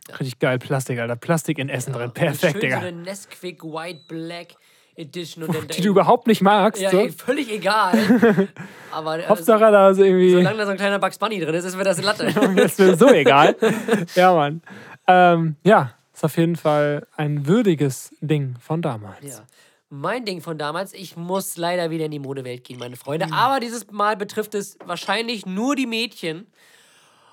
[0.09, 1.17] Richtig geil, Plastik, Alter.
[1.17, 2.05] Plastik in Essen drin.
[2.05, 2.81] Und Perfekt, Digga.
[2.81, 4.55] So eine Nesquik White Black
[4.97, 5.45] Edition.
[5.45, 6.81] Und dann Die du überhaupt nicht magst.
[6.81, 7.01] Ja, so.
[7.01, 7.93] ey, völlig egal.
[8.93, 10.31] Aber äh, Hauptsache da ist irgendwie.
[10.31, 12.27] solange da so ein kleiner Bugs Bunny drin ist, ist mir das Latte.
[12.57, 13.57] ist mir so egal.
[14.15, 14.63] ja, Mann.
[15.07, 19.23] Ähm, ja, ist auf jeden Fall ein würdiges Ding von damals.
[19.23, 19.45] Ja.
[19.89, 23.01] Mein Ding von damals, ich muss leider wieder in die Modewelt gehen, meine Mhm.
[23.01, 23.33] Freunde.
[23.33, 26.47] Aber dieses Mal betrifft es wahrscheinlich nur die Mädchen.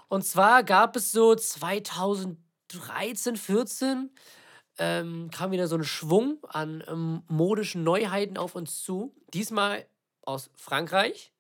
[0.10, 4.12] Und zwar gab es so 2013, 14
[4.80, 9.14] ähm, kam wieder so ein Schwung an ähm, modischen Neuheiten auf uns zu.
[9.34, 9.86] Diesmal
[10.24, 11.33] aus Frankreich.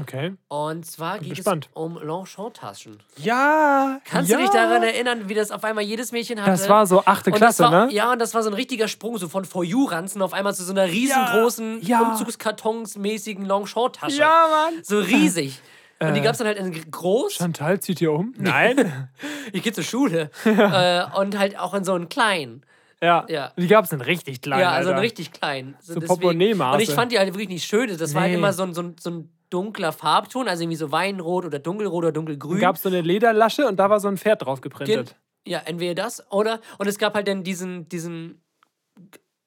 [0.00, 0.34] Okay.
[0.48, 1.66] Und zwar geht gespannt.
[1.70, 3.02] es um Longchamp-Taschen.
[3.16, 4.00] Ja.
[4.04, 4.36] Kannst ja.
[4.38, 6.50] du dich daran erinnern, wie das auf einmal jedes Mädchen hatte?
[6.50, 7.92] Das war so achte Klasse, war, ne?
[7.92, 10.64] Ja, und das war so ein richtiger Sprung, so von For You-Ranzen auf einmal zu
[10.64, 12.00] so einer riesengroßen, ja.
[12.02, 14.18] Umzugskartons-mäßigen Longchamp-Tasche.
[14.18, 14.82] Ja, Mann.
[14.84, 15.60] So riesig.
[16.00, 16.22] Und die Äh.
[16.22, 17.34] gab es dann halt in groß.
[17.34, 18.32] Chantal zieht hier um?
[18.38, 19.08] Nein.
[19.52, 20.30] Ich gehe zur Schule.
[20.44, 22.62] äh, und halt auch in so einen kleinen.
[23.00, 23.24] ja.
[23.28, 23.52] Ja.
[23.56, 24.60] Die gab es in richtig klein.
[24.60, 25.00] ja, also Alter.
[25.02, 25.74] richtig kleinen.
[25.80, 26.74] So deswegen- Portemonnaie-Maße.
[26.76, 27.96] Und ich fand die halt wirklich nicht schön.
[27.96, 28.36] Das war halt Nee.
[28.38, 32.04] immer so ein, so, ein, so ein dunkler Farbton, also irgendwie so Weinrot oder dunkelrot
[32.04, 32.60] oder dunkelgrün.
[32.60, 35.16] gab es so eine Lederlasche und da war so ein Pferd drauf geprintet.
[35.46, 36.60] Ja, entweder das oder.
[36.78, 38.42] Und es gab halt dann diesen, diesen.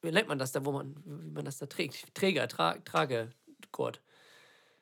[0.02, 2.16] Wie nennt man das da, wo man, wie man das da trägt?
[2.16, 4.02] Träger, Tra Tragegurt.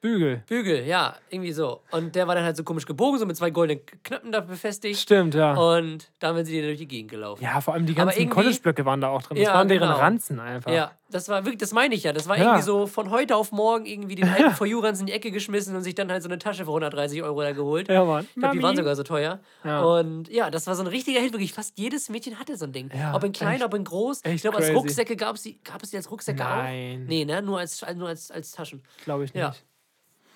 [0.02, 0.44] Bügel.
[0.48, 1.82] Bügel, ja, irgendwie so.
[1.92, 4.98] Und der war dann halt so komisch gebogen, so mit zwei goldenen Knöpfen da befestigt.
[5.00, 5.54] Stimmt, ja.
[5.56, 7.44] Und damit sind die dann durch die Gegend gelaufen.
[7.44, 9.38] ja, vor allem die ganzen College-Blöcke waren da auch drin.
[9.38, 10.00] Das Ja, waren deren genau.
[10.00, 10.72] Ranzen einfach.
[10.72, 12.14] Ja, das war wirklich, das meine ich ja.
[12.14, 12.44] Das war Ja.
[12.46, 15.76] irgendwie so von heute auf morgen irgendwie den alten For You-Ranz in die Ecke geschmissen
[15.76, 17.90] und sich dann halt so eine Tasche für 130 Euro da geholt.
[17.90, 18.26] Ja, Mann.
[18.30, 19.40] Ich glaube, die waren sogar so teuer.
[19.66, 19.82] Ja.
[19.82, 21.34] Und ja, das war so ein richtiger Hit.
[21.34, 22.90] Wirklich, fast jedes Mädchen hatte so ein Ding.
[22.98, 24.22] Ja, ob in klein, echt- ob in groß.
[24.26, 24.70] ich glaube, als.
[24.74, 27.02] Rucksäcke gab es die, gab es die als Rucksäcke Nein.
[27.04, 27.08] auch?
[27.10, 27.42] Nee, ne?
[27.42, 28.82] Nur als, nur als, als Taschen.
[29.04, 29.42] Glaube ich nicht.
[29.42, 29.54] Ja.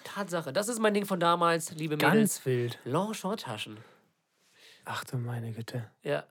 [0.04, 0.54] Tatsache.
[0.54, 2.14] Das ist mein Ding von damals, liebe Mädels.
[2.14, 2.78] Ganz wild.
[2.86, 3.78] Longshore-Taschen.
[4.86, 5.90] Ach du meine Güte.
[6.04, 6.24] Ja,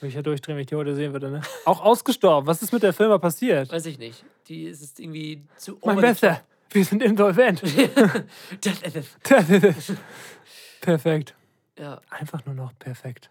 [0.00, 1.42] Würde ich ja durchdrehen, wenn ich die heute sehen würde, ne?
[1.66, 2.46] Auch ausgestorben.
[2.46, 3.70] Was ist mit der Firma passiert?
[3.70, 4.24] weiß ich nicht.
[4.48, 7.62] Die ist irgendwie zu Mein Bester, wir sind insolvent.
[10.80, 11.34] perfekt.
[11.78, 13.30] ja, Einfach nur noch perfekt.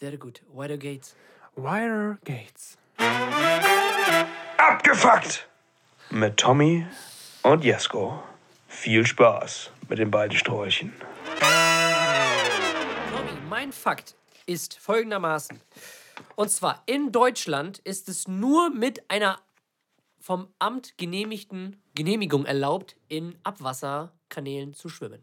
[0.00, 0.42] sehr gut.
[0.52, 1.14] Wider Gates.
[1.56, 2.78] Wire Gates.
[4.56, 5.46] Abgefuckt!
[6.10, 6.86] Mit Tommy
[7.42, 8.22] und Jesko.
[8.68, 10.92] Viel Spaß mit den beiden Sträuchen.
[13.10, 14.14] Tommy, mein Fakt
[14.46, 15.60] ist folgendermaßen.
[16.36, 19.38] Und zwar, in Deutschland ist es nur mit einer
[20.20, 25.22] vom Amt genehmigten Genehmigung erlaubt, in Abwasserkanälen zu schwimmen.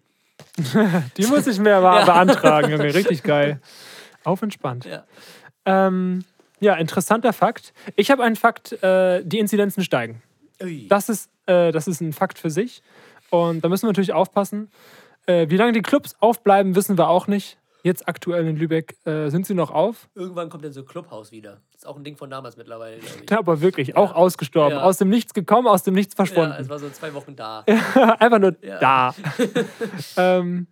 [1.18, 2.94] Die muss ich mir mal beantragen, Junge.
[2.94, 3.62] Richtig geil.
[4.24, 4.86] Auf entspannt.
[4.86, 5.06] Ja.
[5.66, 6.26] Ähm,
[6.60, 7.74] ja, interessanter Fakt.
[7.96, 10.24] Ich habe einen Fakt, äh, die Inzidenzen steigen.
[10.62, 10.88] Ui.
[10.88, 12.82] Das ist, äh, das ist ein Fakt für sich.
[13.30, 14.70] Und da müssen wir natürlich aufpassen.
[15.26, 17.58] Äh, wie lange die Clubs aufbleiben, wissen wir auch nicht.
[17.84, 20.08] Jetzt aktuell in Lübeck äh, sind sie noch auf.
[20.16, 21.58] Irgendwann kommt dann so Clubhaus wieder.
[21.76, 23.30] Ist auch ein Ding von damals mittlerweile, glaube ich.
[23.30, 24.80] Ja, aber wirklich, auch ausgestorben.
[24.80, 24.84] Ja.
[24.84, 26.70] Aus dem Nichts gekommen, aus dem Nichts Ja, es verschwunden.
[26.70, 27.64] war so zwei Wochen da.
[28.20, 28.80] Einfach nur Ja.
[28.80, 29.16] da.
[30.18, 30.66] ähm,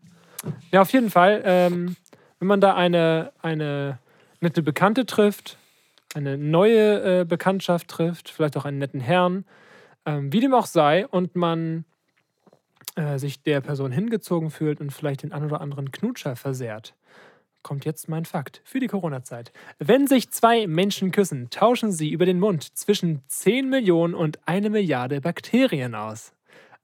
[0.72, 1.41] ja, auf jeden Fall.
[1.45, 1.95] Ähm,
[2.39, 3.99] wenn man da eine, eine
[4.41, 5.58] nette Bekannte trifft,
[6.16, 9.45] eine neue äh, Bekanntschaft trifft, vielleicht auch einen netten Herrn,
[10.06, 11.86] ähm, wie dem auch sei, und man
[12.96, 16.96] äh, sich der Person hingezogen fühlt und vielleicht den ein oder anderen Knutscher versehrt,
[17.64, 19.52] kommt jetzt mein Fakt für die Corona-Zeit.
[19.80, 24.70] Wenn sich zwei Menschen küssen, tauschen sie über den Mund zwischen 10 Millionen und eine
[24.70, 26.34] Milliarde Bakterien aus.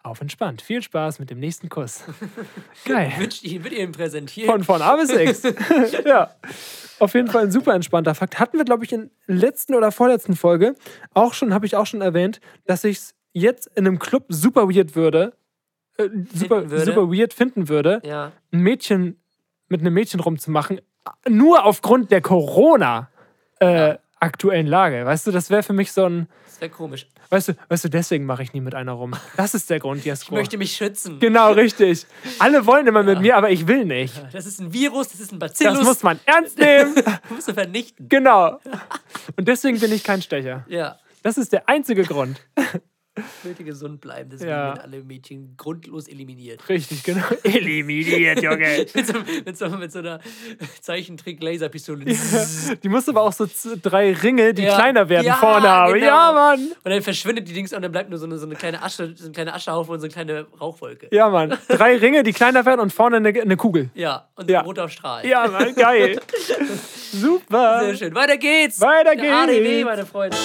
[0.01, 0.62] Auf entspannt.
[0.62, 2.05] Viel Spaß mit dem nächsten Kuss.
[2.86, 3.12] Geil.
[3.18, 4.47] Wird, wird Ihnen präsentiert.
[4.47, 5.43] Von, von A bis X.
[6.05, 6.34] ja.
[6.99, 8.39] Auf jeden Fall ein super entspannter Fakt.
[8.39, 10.76] Hatten wir, glaube ich, in letzten oder vorletzten Folge
[11.14, 14.70] auch schon, habe ich auch schon erwähnt, dass ich es jetzt in einem Club super
[14.70, 15.34] weird würde,
[15.99, 18.31] äh, super, super weird finden würde, ja.
[18.51, 19.19] ein Mädchen
[19.67, 20.81] mit einem Mädchen rumzumachen,
[21.27, 23.09] nur aufgrund der Corona
[23.59, 25.05] äh, aktuellen Lage.
[25.05, 27.07] Weißt du, das wäre für mich so ein, Das wäre komisch.
[27.29, 29.13] weißt du, weißt du, deswegen mache ich nie mit einer rum.
[29.37, 30.33] Das ist der Grund, Jesko.
[30.33, 31.19] Ich möchte mich schützen.
[31.19, 32.05] Genau, richtig.
[32.39, 34.13] Alle wollen immer mit mir, aber ich will nicht.
[34.33, 35.77] Das ist ein Virus, das ist ein Bacillus.
[35.77, 36.95] Das muss man ernst nehmen.
[37.29, 38.09] musst du vernichten.
[38.09, 38.59] Genau.
[39.37, 40.65] Und deswegen bin ich kein Stecher.
[40.67, 40.97] Ja.
[41.23, 42.41] Das ist der einzige Grund.
[43.41, 44.67] Ich möchte gesund bleiben, deswegen Ja.
[44.76, 46.67] werden alle Mädchen grundlos eliminiert.
[46.70, 47.24] Richtig, genau.
[47.43, 48.86] Eliminiert, Junge.
[48.93, 49.13] mit, so,
[49.45, 50.20] mit, so, mit so einer
[50.82, 52.05] Zeichentrick-Laserpistole.
[52.84, 53.47] Die muss aber auch so
[53.82, 54.76] drei Ringe, die Ja.
[54.76, 55.93] kleiner werden, Ja, vorne haben.
[55.93, 56.05] genau.
[56.05, 56.59] Ja, Mann.
[56.84, 59.13] Und dann verschwindet die Dings und dann bleibt nur so eine, so eine kleine Asche,
[59.15, 61.07] so ein kleiner Aschehaufen und so eine kleine Rauchwolke.
[61.11, 61.57] Ja, Mann.
[61.67, 63.89] Drei Ringe, die kleiner werden und vorne eine, eine Kugel.
[63.93, 64.59] Ja, und Ja.
[64.59, 65.26] ein roter Strahl.
[65.26, 66.20] Ja, Mann, geil.
[67.11, 67.82] Super.
[67.86, 68.15] Sehr schön.
[68.15, 68.80] Weiter geht's.
[68.80, 69.86] Weiter Der ADW, geht's.
[69.86, 70.38] meine Freunde.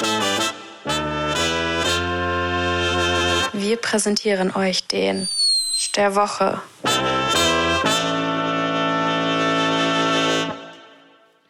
[3.66, 5.26] Wir präsentieren euch den
[5.96, 6.60] der Woche.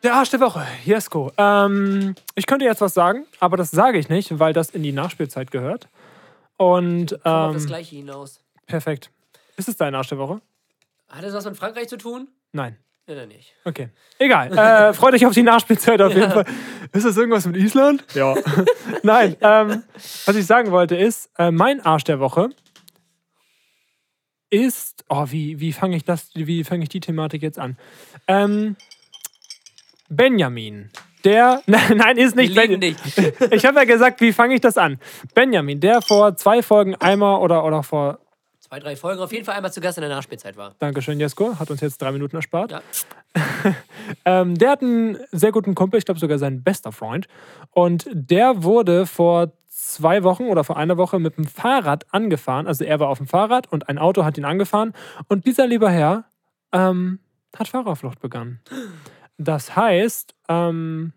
[0.05, 1.33] Der Arsch der Woche, Jesko.
[1.37, 4.93] Ähm, ich könnte jetzt was sagen, aber das sage ich nicht, weil das in die
[4.93, 5.89] Nachspielzeit gehört.
[6.57, 8.39] Und Kommt auf das ähm, Gleiche hinaus.
[8.67, 9.11] perfekt.
[9.57, 10.41] Ist es dein Arsch der Woche?
[11.09, 12.29] Hat das was mit Frankreich zu tun?
[12.53, 12.79] Nein.
[13.07, 13.55] Ja, dann nicht.
[13.65, 13.91] Okay.
[14.19, 14.57] Egal.
[14.57, 16.47] Äh, freut euch auf die Nachspielzeit auf jeden Fall.
[16.93, 18.03] Ist das irgendwas mit Island?
[18.15, 18.35] Ja.
[19.03, 19.37] Nein.
[19.43, 19.83] Ähm,
[20.25, 22.49] was ich sagen wollte ist, äh, mein Arsch der Woche
[24.49, 25.05] ist.
[25.11, 27.77] Oh, wie, wie fange ich das, wie fange ich die Thematik jetzt an?
[28.27, 28.77] Ähm,
[30.09, 30.91] Benjamin.
[31.25, 31.63] Der.
[31.67, 32.97] Nein, nein, ist nicht Benjamin.
[33.51, 34.99] Ich habe ja gesagt, wie fange ich das an?
[35.35, 38.19] Benjamin, der vor zwei Folgen einmal oder, oder vor.
[38.75, 40.75] Zwei, drei Folgen auf jeden Fall einmal zu Gast in der Nachspielzeit war.
[40.81, 42.73] Dankeschön, Jesko, hat uns jetzt drei Minuten erspart.
[42.73, 42.83] Ja.
[44.27, 47.27] Ähm, der hat einen sehr guten Kumpel, ich glaube sogar sein bester Freund.
[47.71, 52.67] Und der wurde vor zwei Wochen oder vor einer Woche mit dem Fahrrad angefahren.
[52.67, 54.93] Also er war auf dem Fahrrad und ein Auto hat ihn angefahren.
[55.29, 56.25] Und dieser lieber Herr
[56.73, 57.19] ähm,
[57.57, 58.61] hat Fahrerflucht begangen.
[59.39, 61.13] Das heißt, ähm,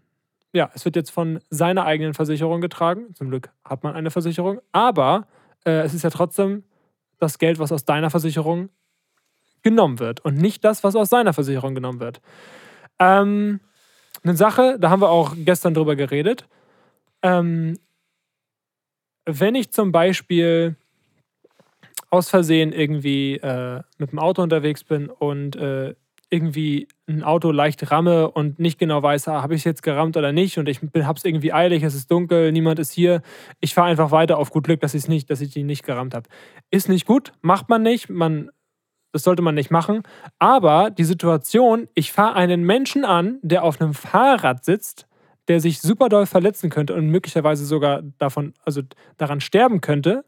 [0.53, 3.13] ja, es wird jetzt von seiner eigenen Versicherung getragen.
[3.15, 4.61] Zum Glück hat man eine Versicherung.
[4.71, 5.27] Aber
[5.65, 6.63] äh, es ist ja trotzdem
[7.19, 8.69] das Geld, was aus deiner Versicherung
[9.63, 12.21] genommen wird und nicht das, was aus seiner Versicherung genommen wird.
[12.99, 13.59] Ähm,
[14.23, 16.47] eine Sache, da haben wir auch gestern drüber geredet.
[17.21, 17.77] Ähm,
[19.25, 20.75] wenn ich zum Beispiel
[22.09, 25.95] aus Versehen irgendwie äh, mit dem Auto unterwegs bin und äh,
[26.29, 30.17] irgendwie ein Auto leicht ramme und nicht genau weiß, ah, habe ich es jetzt gerammt
[30.17, 33.21] oder nicht und ich habe es irgendwie eilig, es ist dunkel, niemand ist hier.
[33.61, 36.27] Ich fahre einfach weiter auf gut Glück, dass, nicht, dass ich die nicht gerammt habe.
[36.69, 38.49] Ist nicht gut, macht man nicht, man,
[39.13, 40.03] das sollte man nicht machen.
[40.37, 45.07] Aber die Situation, ich fahre einen Menschen an, der auf einem Fahrrad sitzt,
[45.47, 48.81] der sich super doll verletzen könnte und möglicherweise sogar davon, also
[49.15, 50.25] daran sterben könnte.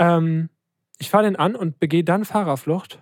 [0.00, 0.48] Ähm,
[0.98, 3.00] ich fahre den an und begehe dann Fahrerflucht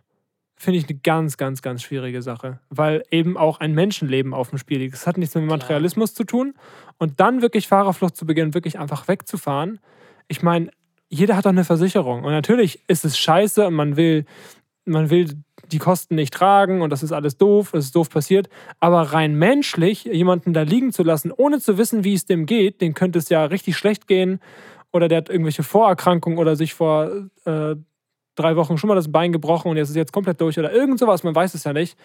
[0.60, 4.58] finde ich eine ganz, ganz, ganz schwierige Sache, weil eben auch ein Menschenleben auf dem
[4.58, 4.94] Spiel liegt.
[4.94, 6.52] Es hat nichts mit Materialismus zu tun.
[6.98, 9.80] Und dann wirklich Fahrerflucht zu beginnen, wirklich einfach wegzufahren.
[10.28, 10.70] Ich meine,
[11.08, 12.24] jeder hat doch eine Versicherung.
[12.24, 14.26] Und natürlich ist es scheiße und man will,
[14.84, 15.30] man will
[15.72, 18.50] die Kosten nicht tragen und das ist alles doof, es ist doof passiert.
[18.80, 22.82] Aber rein menschlich, jemanden da liegen zu lassen, ohne zu wissen, wie es dem geht,
[22.82, 24.40] dem könnte es ja richtig schlecht gehen
[24.92, 27.10] oder der hat irgendwelche Vorerkrankungen oder sich vor
[27.46, 27.76] äh,
[28.40, 30.98] drei Wochen schon mal das Bein gebrochen und jetzt ist jetzt komplett durch oder irgend
[30.98, 31.98] sowas, man weiß es ja nicht.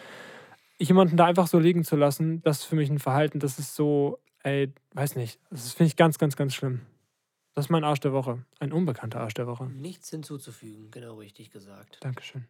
[0.78, 3.76] Jemanden da einfach so liegen zu lassen, das ist für mich ein Verhalten, das ist
[3.76, 6.82] so, ey, weiß nicht, das finde ich ganz, ganz, ganz schlimm.
[7.56, 8.44] Das ist mein Arsch der Woche.
[8.60, 9.66] Ein unbekannter Arsch der Woche.
[9.68, 11.98] Nichts hinzuzufügen, genau richtig gesagt.
[12.02, 12.46] Dankeschön.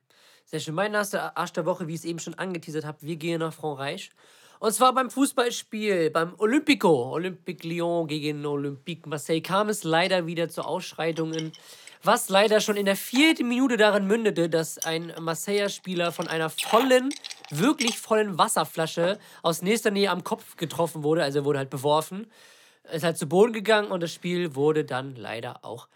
[0.46, 0.74] Sehr schön.
[0.74, 3.54] Mein erster Arsch der Woche, wie ich es eben schon angeteasert habe, wir gehen nach
[3.54, 4.10] Frankreich.
[4.60, 7.12] Und zwar beim Fußballspiel, beim Olympico.
[7.12, 11.52] Olympique Lyon gegen Olympique Marseille kam es leider wieder zu Ausschreitungen
[12.06, 17.10] was leider schon in der vierten Minute darin mündete, dass ein Marseilla-Spieler von einer vollen,
[17.49, 21.24] wirklich vollen Wasserflasche aus nächster Nähe am Kopf getroffen wurde.
[21.24, 22.28] Also wurde halt beworfen,
[22.91, 25.88] ist halt zu Boden gegangen und das Spiel wurde dann leider auch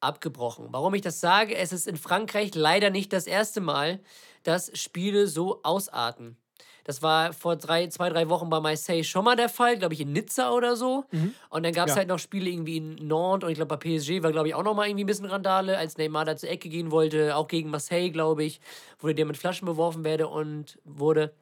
[0.00, 0.68] abgebrochen.
[0.70, 4.00] Warum ich das sage, es ist in Frankreich leider nicht das erste Mal,
[4.44, 6.36] dass Spiele so ausarten.
[6.88, 10.00] Das war vor drei, zwei, drei Wochen bei Marseille schon mal der Fall, glaube ich,
[10.00, 11.04] in Nizza oder so.
[11.10, 11.34] Mhm.
[11.50, 11.98] Und dann gab es Ja.
[11.98, 14.62] halt noch Spiele irgendwie in Nantes und ich glaube bei PSG war, glaube ich, auch
[14.62, 17.68] noch mal irgendwie ein bisschen Randale, als Neymar da zur Ecke gehen wollte, auch gegen
[17.68, 18.62] Marseille, glaube ich,
[19.00, 21.34] wo der mit Flaschen beworfen werde und wurde.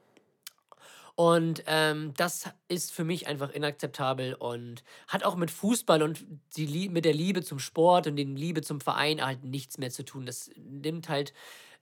[1.14, 6.26] Und ähm, das ist für mich einfach inakzeptabel und hat auch mit Fußball und
[6.56, 10.04] die mit der Liebe zum Sport und der Liebe zum Verein halt nichts mehr zu
[10.04, 10.26] tun.
[10.26, 11.32] Das nimmt halt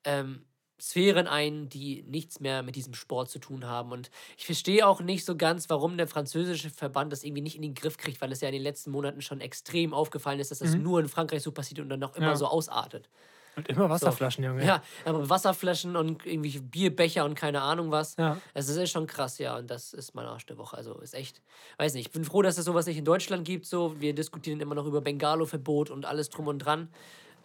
[0.05, 0.45] ähm,
[0.81, 3.93] Sphären ein, die nichts mehr mit diesem Sport zu tun haben.
[3.93, 7.63] Und ich verstehe auch nicht so ganz, warum der französische Verband das irgendwie nicht in
[7.63, 10.59] den Griff kriegt, weil es ja in den letzten Monaten schon extrem aufgefallen ist, dass
[10.59, 12.37] das nur in Frankreich so passiert und dann auch immer Ja.
[12.37, 13.09] so ausartet.
[13.57, 14.65] Und immer Wasserflaschen, Junge.
[14.67, 18.17] Ja, aber Wasserflaschen und irgendwelche Bierbecher und keine Ahnung was.
[18.17, 18.41] Ja.
[18.53, 19.57] Also das ist schon krass, ja.
[19.57, 20.77] Und das ist mein Arsch der Woche.
[20.77, 21.41] Also ist echt,
[21.79, 22.09] weiß nicht.
[22.09, 23.67] Ich bin froh, dass es sowas nicht in Deutschland gibt.
[23.67, 26.89] So, wir diskutieren immer noch über Bengalo-Verbot und alles drum und dran,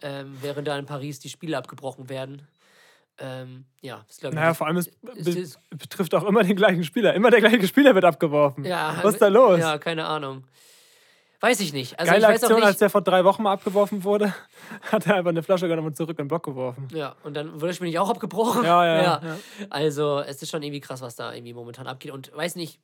[0.02, 2.48] ähm, während da in Paris die Spiele abgebrochen werden.
[3.20, 4.40] Ähm, ja, das glaube ich.
[4.40, 7.14] Naja, vor allem, es be ist- betrifft auch immer den gleichen Spieler.
[7.14, 8.64] Immer der gleiche Spieler wird abgeworfen.
[8.64, 9.58] ja, Was ist da los?
[9.60, 10.44] Ja, keine Ahnung.
[11.42, 11.98] Weiß ich nicht.
[11.98, 12.66] Also Geile ich Aktion, nicht.
[12.66, 14.34] als der vor drei Wochen mal abgeworfen wurde,
[14.92, 16.88] hat er einfach eine Flasche genommen und zurück in den Block geworfen.
[16.92, 18.62] Ja, und dann wurde das Spiel nicht auch abgebrochen.
[18.64, 19.36] Ja, ja, ja.
[19.70, 22.10] Also, es ist schon irgendwie krass, was da irgendwie momentan abgeht.
[22.12, 22.78] Und weiß nicht,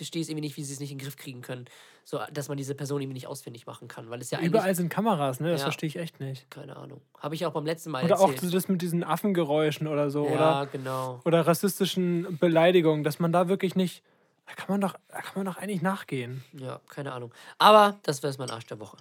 [0.00, 1.66] verstehe es irgendwie nicht, wie sie es nicht in den Griff kriegen können.
[2.04, 4.10] So, dass man diese Person irgendwie nicht ausfindig machen kann.
[4.10, 4.40] Weil es ja.
[4.40, 5.50] Überall sind Kameras, ne?
[5.50, 5.66] Das Ja.
[5.66, 6.50] verstehe ich echt nicht.
[6.50, 7.00] Keine Ahnung.
[7.18, 8.50] Habe ich auch beim letzten Mal Oder auch erzählt.
[8.50, 10.26] so das mit diesen Affengeräuschen oder so.
[10.26, 10.32] ja,
[10.62, 11.20] Oder, genau.
[11.24, 14.02] oder rassistischen Beleidigungen, dass man da wirklich nicht.
[14.46, 16.42] Da kann man doch, da kann man doch eigentlich nachgehen.
[16.52, 17.32] Ja, keine Ahnung.
[17.58, 18.96] Aber das wäre mein Arsch der Woche.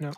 [0.00, 0.10] Ja.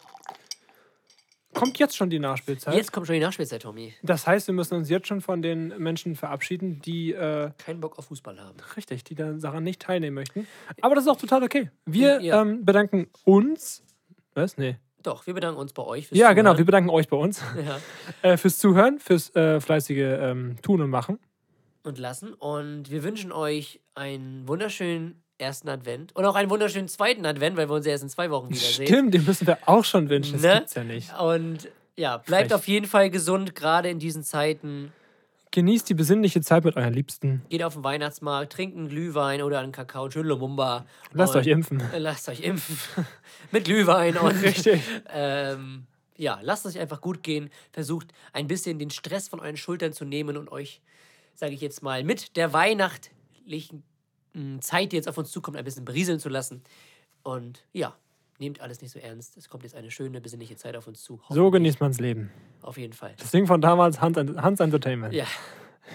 [1.58, 2.74] Kommt jetzt schon die Nachspielzeit?
[2.74, 3.94] Jetzt kommt schon die Nachspielzeit, Tommy.
[4.02, 7.98] Das heißt, wir müssen uns jetzt schon von den Menschen verabschieden, die äh, Keinen Bock
[7.98, 8.56] auf Fußball haben.
[8.76, 10.46] richtig, die da daran nicht teilnehmen möchten.
[10.80, 11.70] Aber das ist auch total okay.
[11.86, 12.42] Wir Ja.
[12.42, 13.82] ähm, bedanken uns.
[14.34, 14.56] Was?
[14.56, 14.76] Nee.
[15.02, 16.08] Doch, wir bedanken uns bei euch.
[16.08, 16.50] fürs Ja, genau.
[16.50, 16.66] Wir Zuhören.
[16.66, 17.42] bedanken euch bei uns
[18.22, 18.30] Ja.
[18.30, 21.18] äh, fürs Zuhören, fürs äh, fleißige ähm, Tun und Machen.
[21.84, 22.34] und lassen.
[22.34, 27.68] Und wir wünschen euch einen wunderschönen ersten Advent und auch einen wunderschönen zweiten Advent, weil
[27.68, 28.86] wir uns ja erst in zwei Wochen wiedersehen.
[28.86, 30.34] Stimmt, den müssen wir auch schon wünschen.
[30.34, 30.54] Das Ne?
[30.58, 31.18] gibt's ja nicht.
[31.20, 32.54] Und ja, bleibt Frech.
[32.54, 34.92] auf jeden Fall gesund, gerade in diesen Zeiten.
[35.50, 37.42] Genießt die besinnliche Zeit mit euren Liebsten.
[37.48, 40.84] Geht auf den Weihnachtsmarkt, trinkt einen Glühwein oder einen Kakao, einen schönen Lumumba.
[41.12, 41.82] Lasst euch impfen.
[41.96, 42.76] Lasst euch impfen.
[43.50, 44.32] mit Glühwein und.
[44.42, 44.82] Richtig.
[45.10, 45.86] Ähm,
[46.16, 47.48] ja, lasst es euch einfach gut gehen.
[47.72, 50.80] Versucht ein bisschen den Stress von euren Schultern zu nehmen und euch,
[51.36, 53.84] sage ich jetzt mal, mit der weihnachtlichen
[54.60, 56.62] Zeit, die jetzt auf uns zukommt, ein bisschen berieseln zu lassen.
[57.22, 57.94] Und ja,
[58.38, 59.36] nehmt alles nicht so ernst.
[59.36, 61.20] Es kommt jetzt eine schöne, besinnliche Zeit auf uns zu.
[61.30, 62.30] So genießt man's Leben.
[62.62, 63.14] Auf jeden Fall.
[63.18, 65.12] Das Ding von damals, Hans, Hans Entertainment.
[65.14, 65.26] Ja,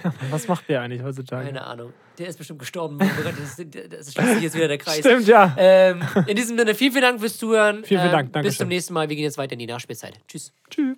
[0.31, 1.45] Was macht der eigentlich heutzutage?
[1.45, 1.93] keine Ahnung.
[2.17, 2.97] Der ist bestimmt gestorben.
[2.99, 4.99] Das, ist- das schließt sich jetzt wieder der Kreis.
[4.99, 5.55] Stimmt, ja.
[5.57, 7.83] Ähm, in diesem Sinne, vielen, vielen Dank fürs Zuhören.
[7.85, 8.25] Vielen, vielen Dank.
[8.27, 8.57] Ähm, bis Dankeschön.
[8.57, 9.07] zum nächsten Mal.
[9.09, 10.19] Wir gehen jetzt weiter in die Nachspielzeit.
[10.27, 10.51] Tschüss.
[10.69, 10.97] Tschüss.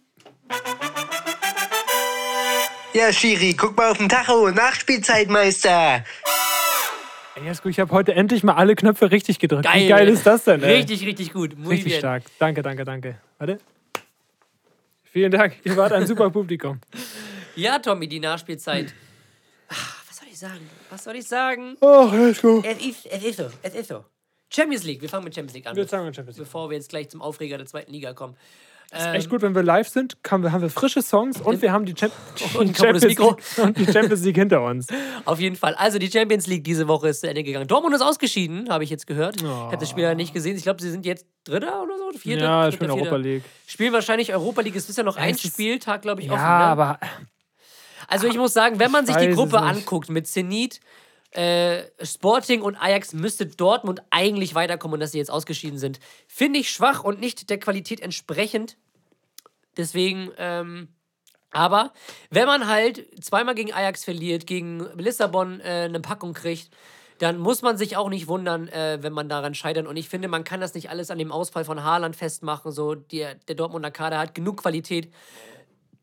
[2.94, 4.50] Ja, Schiri, guck mal auf den Tacho.
[4.52, 5.96] Nachspielzeit, Meister.
[5.96, 6.04] Ey,
[7.44, 9.66] Jesko, ich habe heute endlich mal alle Knöpfe richtig gedrückt.
[9.66, 9.84] Geil.
[9.84, 10.64] Wie geil ist das denn?
[10.64, 10.78] Ey?
[10.78, 11.58] Richtig, richtig gut.
[11.58, 12.00] Muy Richtig bien.
[12.00, 12.24] stark.
[12.40, 13.20] Danke, danke, danke.
[13.38, 13.60] Warte.
[15.04, 15.56] Vielen Dank.
[15.64, 16.80] Ihr wart ein super Publikum.
[17.58, 18.94] Ja, Tommy, die Nachspielzeit.
[19.70, 19.76] Ah,
[20.10, 20.70] was soll ich sagen?
[20.90, 21.78] Was soll ich sagen?
[21.80, 22.62] Oh, Jesko.
[22.66, 23.46] Es ist, es ist so.
[23.62, 24.04] Es ist so.
[24.54, 25.02] Champions League.
[25.02, 25.74] Wir fangen mit Champions League an.
[25.74, 26.46] Wir fangen mit Champions League.
[26.46, 28.36] Bevor wir jetzt gleich zum Aufreger der zweiten Liga kommen.
[28.92, 31.86] Echt gut, wenn wir live sind, haben wir, haben wir frische Songs und wir haben
[31.86, 32.14] die, Champ
[32.58, 33.04] Und Champions.
[33.04, 34.88] League, und die Champions League hinter uns.
[35.26, 35.76] Auf jeden Fall.
[35.76, 37.68] Also die Champions League diese Woche ist zu Ende gegangen.
[37.68, 39.38] Dortmund ist ausgeschieden, habe ich jetzt gehört.
[39.42, 40.56] Ich habe das Spiel ja nicht gesehen.
[40.56, 42.18] Ich glaube, sie sind jetzt Dritter oder so.
[42.18, 42.90] Vierter, Ja, ich bin.
[42.90, 43.44] Europa League.
[43.68, 44.76] Spielen wahrscheinlich Europa League.
[44.76, 46.44] Es ist ja noch ein ist- Spieltag, glaube ich, Ja, offen.
[46.44, 46.50] Ne?
[46.50, 47.00] aber
[48.08, 50.80] Also ich muss sagen, wenn man Ich sich die Gruppe anguckt mit Zenit,
[51.36, 56.00] äh, Sporting und Ajax, müsste Dortmund eigentlich weiterkommen und dass sie jetzt ausgeschieden sind.
[56.28, 58.78] Finde ich schwach und nicht der Qualität entsprechend.
[59.78, 60.88] Deswegen, ähm,
[61.52, 61.92] aber
[62.30, 66.70] wenn man halt zweimal gegen Ajax verliert, gegen Lissabon äh, eine Packung kriegt,
[67.20, 69.88] dann muss man sich auch nicht wundern, äh, wenn man daran scheitert.
[69.88, 72.72] Und ich finde, man kann das nicht alles an dem Ausfall von Haaland festmachen.
[72.72, 75.12] So, der, der Dortmunder Kader hat genug Qualität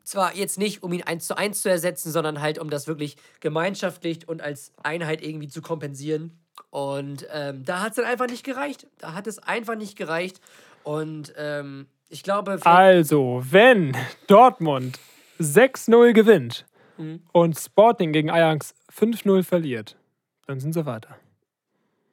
[0.04, 3.16] zwar jetzt nicht, um ihn eins zu eins zu ersetzen, sondern halt, um das wirklich
[3.40, 6.38] gemeinschaftlich und als Einheit irgendwie zu kompensieren.
[6.70, 8.86] Und ähm, da hat es dann einfach nicht gereicht.
[8.98, 10.40] Da hat es einfach nicht gereicht.
[10.84, 13.96] Und ähm, ich glaube, Also, wenn
[14.26, 14.98] Dortmund
[15.40, 16.66] 6-0 gewinnt
[16.98, 17.22] Mhm.
[17.32, 19.96] und Sporting gegen Ajax 5-0 verliert,
[20.46, 21.16] dann sind sie weiter.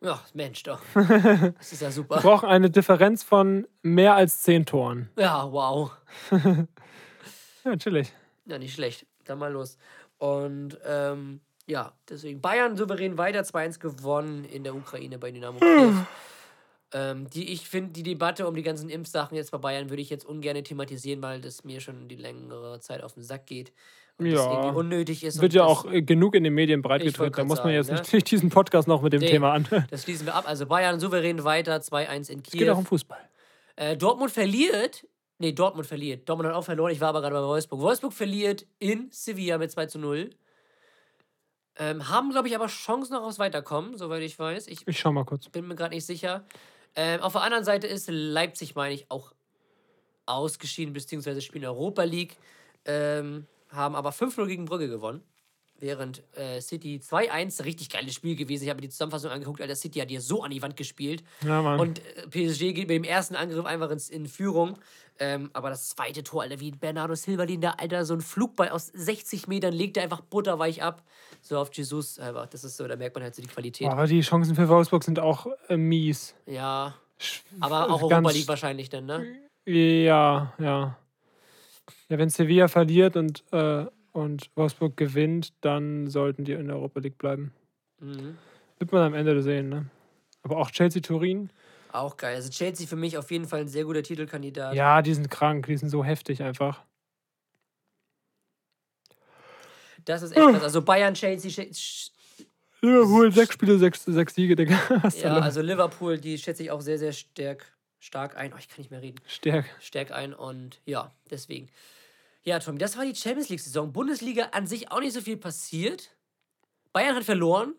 [0.02, 0.80] ja, Mensch, doch.
[0.96, 2.22] Das ist ja Wir super.
[2.22, 5.10] brauchen eine Differenz von mehr als 10 Toren.
[5.18, 5.92] Ja, wow.
[7.64, 8.12] Ja, chillig.
[8.46, 9.06] Ja, nicht schlecht.
[9.26, 9.78] Dann mal los.
[10.18, 15.94] Und ähm, ja, deswegen Bayern souverän weiter 2-1 gewonnen in der Ukraine bei Dynamo Kiew.
[16.94, 20.10] ähm, die, ich finde, die Debatte um die ganzen Impfsachen jetzt bei Bayern würde ich
[20.10, 23.72] jetzt ungern thematisieren, weil das mir schon die längere Zeit auf den Sack geht.
[24.18, 24.52] Und das Ja.
[24.52, 25.40] irgendwie unnötig ist.
[25.40, 27.32] Wird ja das, auch äh, genug in den Medien breitgetreten.
[27.34, 28.18] Da muss man sagen, jetzt ne?
[28.18, 29.30] nicht diesen Podcast noch mit dem Nee.
[29.30, 29.66] Thema an.
[29.72, 30.46] Es Das schließen wir ab.
[30.48, 32.78] Also Bayern souverän weiter 2-1 in geht auch Kiew.
[32.80, 33.20] um Fußball.
[33.78, 35.06] Äh, Dortmund verliert.
[35.40, 36.28] Nee, Dortmund verliert.
[36.28, 36.92] Dortmund hat auch verloren.
[36.92, 37.80] Ich war aber gerade bei Wolfsburg.
[37.80, 40.30] Wolfsburg verliert in Sevilla mit 2 zu 0.
[41.78, 44.68] Ähm, haben, glaube ich, aber Chancen noch aufs Weiterkommen, soweit ich weiß.
[44.68, 45.48] Ich Ich schau mal kurz.
[45.48, 46.44] bin mir gerade nicht sicher.
[46.94, 49.32] Ähm, auf der anderen Seite ist Leipzig, meine ich, auch
[50.26, 52.36] ausgeschieden, beziehungsweise spielen Europa League.
[52.84, 55.24] Ähm, haben aber 5-0 gegen Brügge gewonnen.
[55.82, 58.64] Während äh, City 2-1, richtig geiles Spiel gewesen.
[58.64, 61.24] Ich habe mir die Zusammenfassung angeguckt, Alter, City hat hier so an die Wand gespielt.
[61.46, 61.80] Ja, Mann.
[61.80, 64.78] Und äh, PSG geht mit dem ersten Angriff einfach ins, in Führung.
[65.20, 68.70] Ähm, aber das zweite Tor, Alter, wie Bernardo Silva, den da, Alter, so ein Flugball
[68.70, 71.04] aus 60 Metern legt er einfach butterweich ab.
[71.42, 73.88] So auf Jesus, einfach, das ist so, da merkt man halt so die Qualität.
[73.90, 76.36] Aber die Chancen für Wolfsburg sind auch äh, mies.
[76.46, 76.96] Ja,
[77.60, 79.26] aber auch Ganz- Europa League wahrscheinlich dann, ne?
[79.66, 80.98] Ja, ja.
[82.08, 83.86] Ja, wenn Sevilla verliert und, äh,
[84.20, 87.54] und Wolfsburg gewinnt, dann sollten die in der Europa League bleiben.
[88.00, 88.38] Mhm.
[88.78, 89.86] Wird man am Ende sehen, ne?
[90.44, 91.50] Aber auch Chelsea-Turin,
[91.92, 92.36] Auch geil.
[92.36, 94.76] Also Chelsea für mich auf jeden Fall ein sehr guter Titelkandidat.
[94.76, 96.84] ja, die sind krank, die sind so heftig einfach.
[100.06, 100.64] Das ist echt krass.
[100.64, 102.12] Also Bayern, Chelsea, Sch-
[102.82, 104.80] Liverpool, sechs Spiele, sechs, sechs Siege, Digga.
[105.22, 108.54] Ja, also Liverpool, die schätze ich auch sehr, sehr stark, stark ein.
[108.54, 109.20] Oh, ich kann nicht mehr reden.
[109.28, 109.66] Stärk.
[109.82, 111.68] Stark ein und ja, deswegen.
[112.44, 113.92] Ja, Tommy, das war die Champions League-Saison.
[113.92, 116.16] Bundesliga an sich auch nicht so viel passiert.
[116.94, 117.74] Bayern hat verloren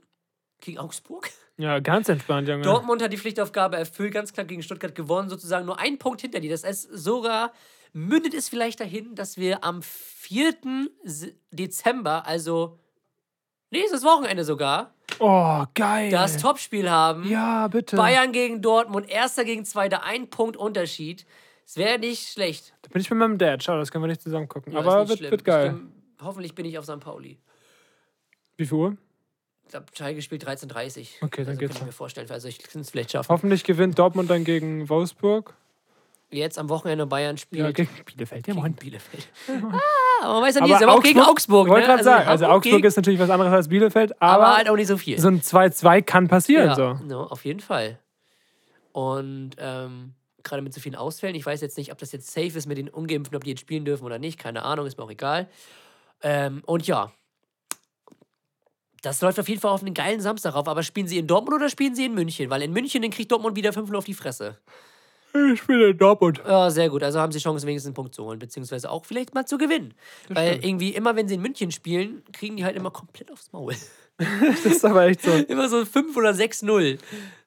[0.60, 1.30] gegen Augsburg.
[1.56, 2.62] Ja, ganz entspannt, Junge.
[2.62, 6.40] Dortmund hat die Pflichtaufgabe erfüllt, ganz knapp gegen Stuttgart gewonnen, sozusagen nur ein Punkt hinter
[6.40, 6.50] dir.
[6.50, 7.52] Das heißt, sogar
[7.92, 10.54] mündet es vielleicht dahin, dass wir am 4.
[11.04, 12.78] S- Dezember, also
[13.70, 16.10] nächstes Wochenende sogar, Oh, geil.
[16.10, 17.28] das Topspiel haben.
[17.28, 17.96] Ja, bitte.
[17.96, 21.26] Bayern gegen Dortmund, erster gegen zweiter, ein Punkt Unterschied.
[21.70, 22.74] Es wäre nicht schlecht.
[22.82, 23.62] Da bin ich mit meinem Dad.
[23.62, 24.72] Schau, das können wir nicht zusammen gucken.
[24.72, 25.66] Ja, ist Aber nicht wird, wird geil.
[25.66, 26.98] Ich bin, hoffentlich bin ich auf St.
[26.98, 27.38] Pauli.
[28.56, 28.96] Wie viel Uhr?
[29.66, 32.28] Ich glaube, Schalke spielt 13.30 Okay, dann also geht's kann ich mir vorstellen.
[32.28, 33.28] Also ich kann es vielleicht schaffen.
[33.28, 35.54] Hoffentlich gewinnt Dortmund dann gegen Wolfsburg.
[36.32, 38.48] Jetzt am Wochenende Bayern spielt Ja, gegen Bielefeld.
[38.48, 38.74] Ja, gegen moin.
[38.74, 39.28] Bielefeld.
[39.48, 41.68] ah, aber man weiß ja nie, ist aber auch gegen Augsburg.
[41.68, 41.86] Wollte ne?
[41.86, 42.26] gerade sagen.
[42.26, 45.20] Also Augsburg ist natürlich was anderes als Bielefeld, aber, aber, halt auch nicht so viel.
[45.20, 46.66] so ein 2-2 kann passieren.
[46.66, 46.94] ja, So.
[47.04, 48.00] no, auf jeden Fall.
[48.90, 50.14] Und ähm,
[50.44, 52.78] gerade mit so vielen Ausfällen, ich weiß jetzt nicht, ob das jetzt safe ist mit
[52.78, 55.48] den Ungeimpften, ob die jetzt spielen dürfen oder nicht, keine Ahnung, ist mir auch egal.
[56.22, 57.12] Ähm, und ja,
[59.02, 60.68] das läuft auf jeden Fall auf einen geilen Samstag auf.
[60.68, 62.50] Aber spielen sie in Dortmund oder spielen sie in München?
[62.50, 64.58] Weil in München, dann kriegt Dortmund wieder 5-0 auf die Fresse.
[65.52, 66.42] Ich spiele in Dortmund.
[66.46, 67.02] Ja, sehr gut.
[67.02, 69.94] Also haben sie Chancen, wenigstens einen Punkt zu holen, beziehungsweise auch vielleicht mal zu gewinnen.
[70.28, 73.74] Weil irgendwie immer, wenn sie in München spielen, kriegen die halt immer komplett aufs Maul.
[74.18, 75.30] Das ist aber echt so.
[75.30, 76.98] immer so 5 oder 6-0.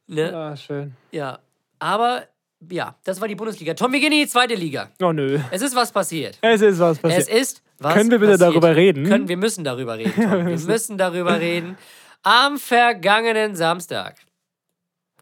[0.08, 0.36] Ne?
[0.36, 0.96] Ah, schön.
[1.12, 1.38] Ja.
[1.78, 2.28] Aber
[2.70, 3.74] ja, das war die Bundesliga.
[3.74, 4.90] Tom, wir gehen in die zweite Liga.
[5.02, 5.40] Oh nö.
[5.52, 6.38] Es ist was passiert.
[6.42, 7.22] Es ist was passiert.
[7.22, 8.52] Es ist was Können wir bitte passiert.
[8.52, 9.06] darüber reden?
[9.08, 10.14] Können, wir müssen darüber reden.
[10.16, 10.46] Tom.
[10.46, 11.78] wir müssen darüber reden.
[12.24, 14.16] Am vergangenen Samstag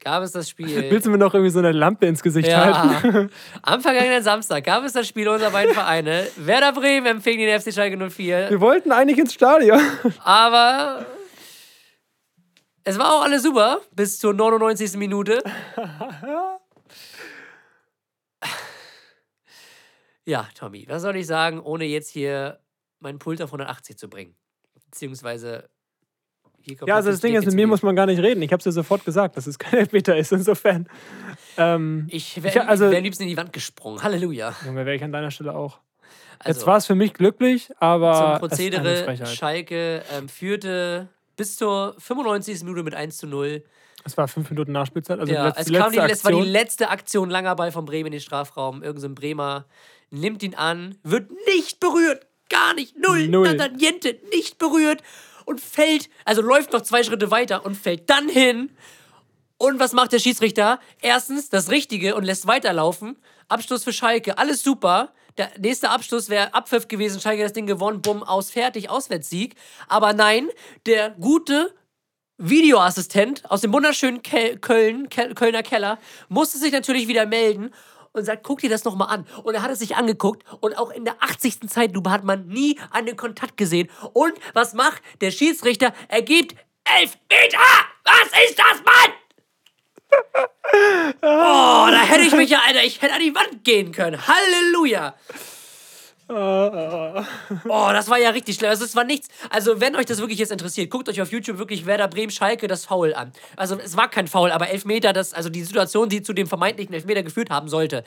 [0.04, 0.90] gab es das Spiel.
[0.90, 3.08] Willst du mir noch irgendwie so eine Lampe ins Gesicht halten?
[3.16, 3.28] Ja.
[3.62, 6.28] Am vergangenen Samstag gab es das Spiel unserer beiden Vereine.
[6.38, 8.50] Werder Bremen empfing den FC Schalke 04.
[8.50, 9.80] Wir wollten eigentlich ins Stadion.
[10.24, 11.06] Aber
[12.84, 14.98] es war auch alles super bis zur 99.
[14.98, 15.42] Minute.
[20.26, 22.60] Ja, Tommy, was soll ich sagen, ohne jetzt hier
[23.00, 24.36] meinen Pult auf 180 zu bringen?
[24.86, 25.70] Beziehungsweise.
[26.64, 28.42] Hier kommt Ja, also das Ding ist, mit mir muss man gar nicht reden.
[28.44, 30.88] Ich habe es dir sofort gesagt, dass es kein Elfmeter ist, insofern.
[31.58, 34.04] Ähm, Ich wäre also- wär am liebsten in die Wand gesprungen.
[34.04, 34.54] Halleluja.
[34.66, 35.80] Junge, wäre ich an deiner Stelle auch.
[36.38, 38.40] Also, Jetzt war es für mich glücklich, aber.
[38.40, 39.26] zum Prozedere.
[39.26, 42.64] Schalke ähm, führte bis zur 95.
[42.64, 43.64] Minute mit 1 zu 0.
[44.04, 45.20] Es war fünf Minuten Nachspielzeit.
[45.20, 46.52] Also Ja, letzte, es kam die, letzte es war die Aktion.
[46.52, 48.82] letzte Aktion, langer Ball von Bremen in den Strafraum.
[48.84, 49.66] Irgend so ein Bremer
[50.12, 53.58] nimmt ihn an, wird nicht berührt, gar nicht, null, Null.
[53.78, 55.02] niente, nicht berührt
[55.46, 58.72] und fällt, also läuft noch zwei Schritte weiter und fällt dann hin.
[59.58, 60.80] Und was macht der Schiedsrichter?
[61.02, 63.18] Erstens das Richtige und lässt weiterlaufen.
[63.48, 65.14] Abschluss für Schalke, alles super.
[65.38, 69.56] Der nächste Abschluss wäre Abpfiff gewesen, Schalke das Ding gewonnen, bumm, aus, fertig, Auswärtssieg.
[69.88, 70.50] Aber nein,
[70.86, 71.74] der gute
[72.38, 77.72] Videoassistent aus dem wunderschönen Kel Köln, Kel Kölner Keller, musste sich natürlich wieder melden
[78.14, 79.26] und sagt, guck dir das nochmal an.
[79.44, 81.70] Und er hat es sich angeguckt und auch in der 80.
[81.70, 83.90] Zeitlupe hat man nie einen Kontakt gesehen.
[84.14, 85.94] Und was macht der Schiedsrichter?
[86.08, 87.60] Er gibt elf Meter!
[88.04, 89.14] Was ist das, Mann?
[91.24, 94.26] Oh, da hätte ich mich ja, Alter, ich hätte an die Wand gehen können.
[94.26, 95.16] Halleluja!
[96.34, 98.70] Oh, das war ja richtig schlimm.
[98.70, 99.28] Also, es war nichts.
[99.50, 102.68] Also, wenn euch das wirklich jetzt interessiert, guckt euch auf YouTube wirklich Werder Bremen Schalke
[102.68, 103.32] das Foul an.
[103.58, 106.94] Also, es war kein Foul, aber Elfmeter, das, also die Situation, die zu dem vermeintlichen
[106.94, 108.04] Elfmeter geführt haben sollte.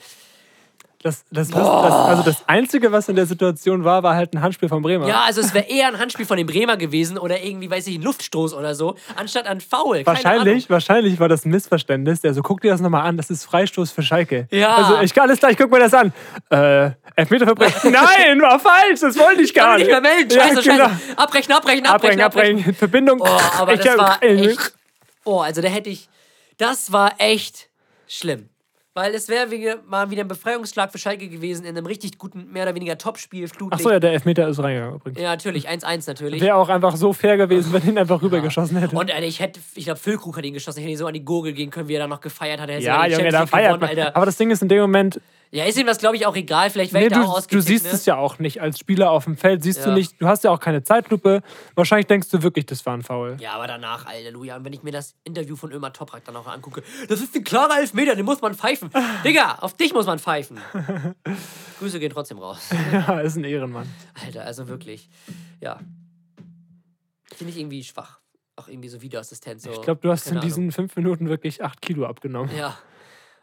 [1.01, 4.69] Das, das, das, also das Einzige, was in der Situation war, war halt ein Handspiel
[4.69, 5.07] von Bremer.
[5.07, 7.97] Ja, also, es wäre eher ein Handspiel von dem Bremer gewesen oder irgendwie, weiß ich,
[7.97, 9.97] ein Luftstoß oder so, anstatt ein Foul.
[9.97, 10.69] Keine Wahrscheinlich, Ahnung.
[10.69, 12.21] wahrscheinlich war das ein Missverständnis.
[12.21, 14.47] Der so, guck dir das nochmal an, das ist Freistoß für Schalke.
[14.51, 14.75] Ja.
[14.75, 16.11] Also, ich kann alles gleich, guck mir das an.
[16.49, 17.73] Äh, Elfmeter für Bremen.
[17.83, 20.01] Nein, war falsch, das wollte ich gar Kann nicht nicht.
[20.01, 20.31] mehr melden.
[20.31, 20.89] Ja, Scheiße, genau.
[20.89, 21.17] scheiße.
[21.17, 22.57] Abbrechen, abbrechen, abbrechen, Abbrechen, abbrechen.
[22.59, 22.73] abbrechen.
[22.75, 23.21] Verbindung.
[23.21, 24.73] Oh, aber Ich das hab- war echt.
[25.23, 26.09] Oh, also da hätte ich.
[26.57, 27.67] Das war echt
[28.07, 28.49] schlimm.
[28.97, 29.49] Weil es wäre
[29.89, 33.45] mal wieder ein Befreiungsschlag für Schalke gewesen in einem richtig guten, mehr oder weniger Top-Spiel.
[33.69, 35.19] Achso, ja, der Elfmeter ist reingegangen übrigens.
[35.19, 35.69] Ja, natürlich.
[35.69, 36.39] 1-1 natürlich.
[36.39, 38.95] Wäre auch einfach so fair gewesen, wenn ihn einfach rübergeschossen hätte.
[38.95, 40.79] Und Alter, ich hätte, ich glaube, Füllkrug hat ihn geschossen.
[40.79, 42.69] Ich hätte ihn so an die Gurgel gehen können, wie er da noch gefeiert hat.
[42.69, 43.89] Er ja, die Junge, da feiert gewonnen, man.
[43.89, 44.15] Alter.
[44.15, 45.19] Aber das Ding ist in dem Moment,
[45.55, 46.69] Ja, ist ihm das, glaube ich, auch egal.
[46.69, 47.91] Vielleicht wäre nee, da auch du, siehst ne?
[47.91, 49.63] es ja auch nicht als Spieler auf dem Feld.
[49.63, 49.85] Siehst Ja.
[49.85, 51.41] du nicht, du hast ja auch keine Zeitlupe.
[51.75, 53.37] Wahrscheinlich denkst du wirklich, das war ein Foul.
[53.39, 54.57] Ja, aber danach, Halleluja.
[54.57, 57.45] Und wenn ich mir das Interview von Ömer Toprak dann auch angucke, das ist ein
[57.45, 58.89] klarer Elfmeter, den muss man pfeifen.
[59.23, 60.59] Digga, auf dich muss man pfeifen.
[61.79, 62.69] Grüße gehen trotzdem raus.
[62.91, 63.89] Ja, ist ein Ehrenmann.
[64.25, 65.09] Alter, also wirklich.
[65.61, 65.79] Ja.
[67.33, 68.19] Finde ich irgendwie schwach.
[68.57, 69.61] Auch irgendwie so Videoassistent.
[69.61, 72.53] So, Ich glaube, du hast in diesen fünf Minuten wirklich acht Kilo abgenommen.
[72.57, 72.77] Ja.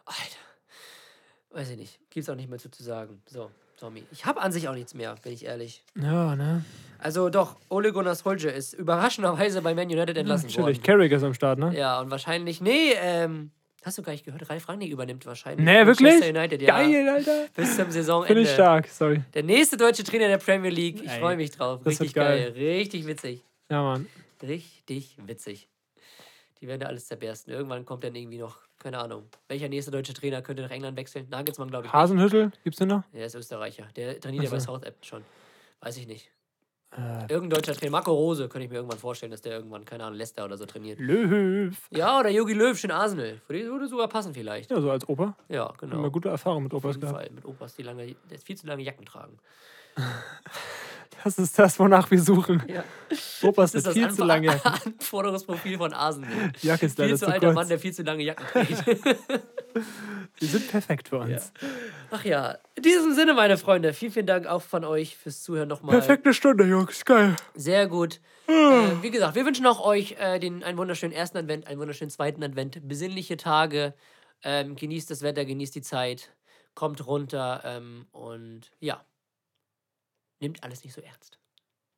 [0.04, 0.41] Alter.
[1.52, 1.98] Weiß ich nicht.
[2.10, 3.20] Gibt's auch nicht mehr zu, zu sagen.
[3.26, 4.04] So, Tommy.
[4.10, 5.82] Ich habe an sich auch nichts mehr, bin ich ehrlich.
[6.00, 6.64] Ja, ne?
[6.98, 10.60] Also doch, Ole Gunnar Solskjaer ist überraschenderweise bei Man United entlassen worden.
[10.60, 10.82] Natürlich.
[10.82, 11.76] Carrick ist am Start, ne?
[11.76, 13.50] Ja, und wahrscheinlich, nee, ähm,
[13.84, 15.64] hast du gar nicht gehört, Ralf Rangnick übernimmt wahrscheinlich.
[15.64, 16.22] Nee, wirklich?
[16.22, 16.78] United, ja.
[16.78, 17.46] Geil, Alter.
[17.54, 18.28] Bis zum Saisonende.
[18.28, 19.20] Finde ich stark, sorry.
[19.34, 21.02] Der nächste deutsche Trainer der Premier League.
[21.02, 21.80] Ich freue mich drauf.
[21.82, 22.52] das Richtig geil.
[22.52, 22.64] geil.
[22.64, 23.42] Richtig witzig.
[23.68, 24.06] Ja, Mann.
[24.42, 25.68] Richtig witzig.
[26.62, 27.52] Die werden da alles zerbersten.
[27.52, 29.24] Irgendwann kommt dann irgendwie noch, keine Ahnung.
[29.48, 31.26] Welcher nächste deutsche Trainer könnte nach England wechseln?
[31.28, 31.92] Nagelsmann, glaube ich.
[31.92, 32.00] Nicht.
[32.00, 33.02] Hasenhüttel, gibt's den noch?
[33.12, 33.88] Der ist Österreicher.
[33.96, 34.60] Der trainiert ja bei.
[34.60, 35.24] Southampton schon.
[35.80, 36.30] Weiß ich nicht.
[36.96, 37.90] Äh, Irgendein deutscher Trainer.
[37.90, 40.64] Marco Rose könnte ich mir irgendwann vorstellen, dass der irgendwann, keine Ahnung, Leicester oder so
[40.66, 41.00] trainiert.
[41.00, 41.74] Löw.
[41.90, 43.40] Ja, oder Jogi Löw, schön Arsenal.
[43.44, 44.70] Für die würde sogar passen vielleicht.
[44.70, 45.36] Ja, so als Opa.
[45.48, 45.96] Ja, genau.
[45.96, 47.18] Immer gute Erfahrung mit Auf Opas jeden gehabt.
[47.18, 47.30] Fall.
[47.34, 49.36] Mit Opas, die lange, die viel zu lange Jacken tragen.
[51.24, 52.62] Das ist das, wonach wir suchen.
[52.66, 52.84] Ja.
[53.42, 54.60] Opas Das ist das viel zu lange.
[54.64, 56.52] Anforderungsprofil von Arsenal.
[56.60, 57.54] Jacke ist Viel zu alter kurz.
[57.54, 58.84] Mann, der viel zu lange Jacken trägt.
[60.40, 61.52] Die sind perfekt für uns.
[62.10, 65.68] Ach ja, in diesem Sinne, meine Freunde, vielen, vielen Dank auch von euch fürs Zuhören
[65.68, 65.96] nochmal.
[65.98, 67.04] Perfekte Stunde, Jungs.
[67.04, 67.36] Geil.
[67.54, 68.20] Sehr gut.
[68.48, 68.52] äh,
[69.02, 72.42] wie gesagt, wir wünschen auch euch äh, den, einen wunderschönen ersten Advent, einen wunderschönen zweiten
[72.42, 73.94] Advent, besinnliche Tage.
[74.44, 76.30] Ähm, genießt das Wetter, genießt die Zeit,
[76.74, 79.04] kommt runter ähm, und ja,
[80.42, 81.38] nehmt alles nicht so ernst.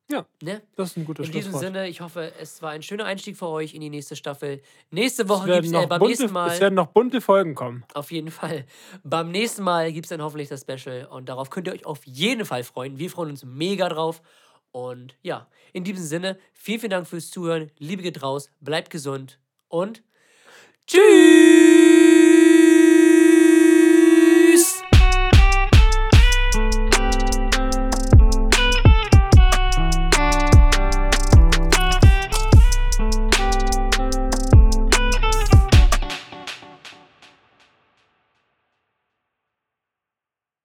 [0.09, 0.25] Ja.
[0.41, 0.61] Ne?
[0.75, 1.53] Das ist ein gutes In diesem.
[1.53, 4.61] Sinne, ich hoffe, es war ein schöner Einstieg für euch in die nächste Staffel.
[4.91, 6.51] Nächste Woche gibt es äh, beim bunte, nächsten Mal.
[6.51, 7.83] es werden noch bunte Folgen kommen.
[7.93, 8.65] Auf jeden Fall.
[9.03, 12.05] Beim nächsten Mal gibt es dann hoffentlich das Special und darauf könnt ihr euch auf
[12.05, 12.99] jeden Fall freuen.
[12.99, 14.21] Wir freuen uns mega drauf.
[14.71, 17.71] Und ja, in diesem Sinne, vielen, vielen Dank fürs Zuhören.
[17.79, 19.39] Liebe geht raus, bleibt gesund
[19.69, 20.03] und
[20.85, 21.44] tschüss!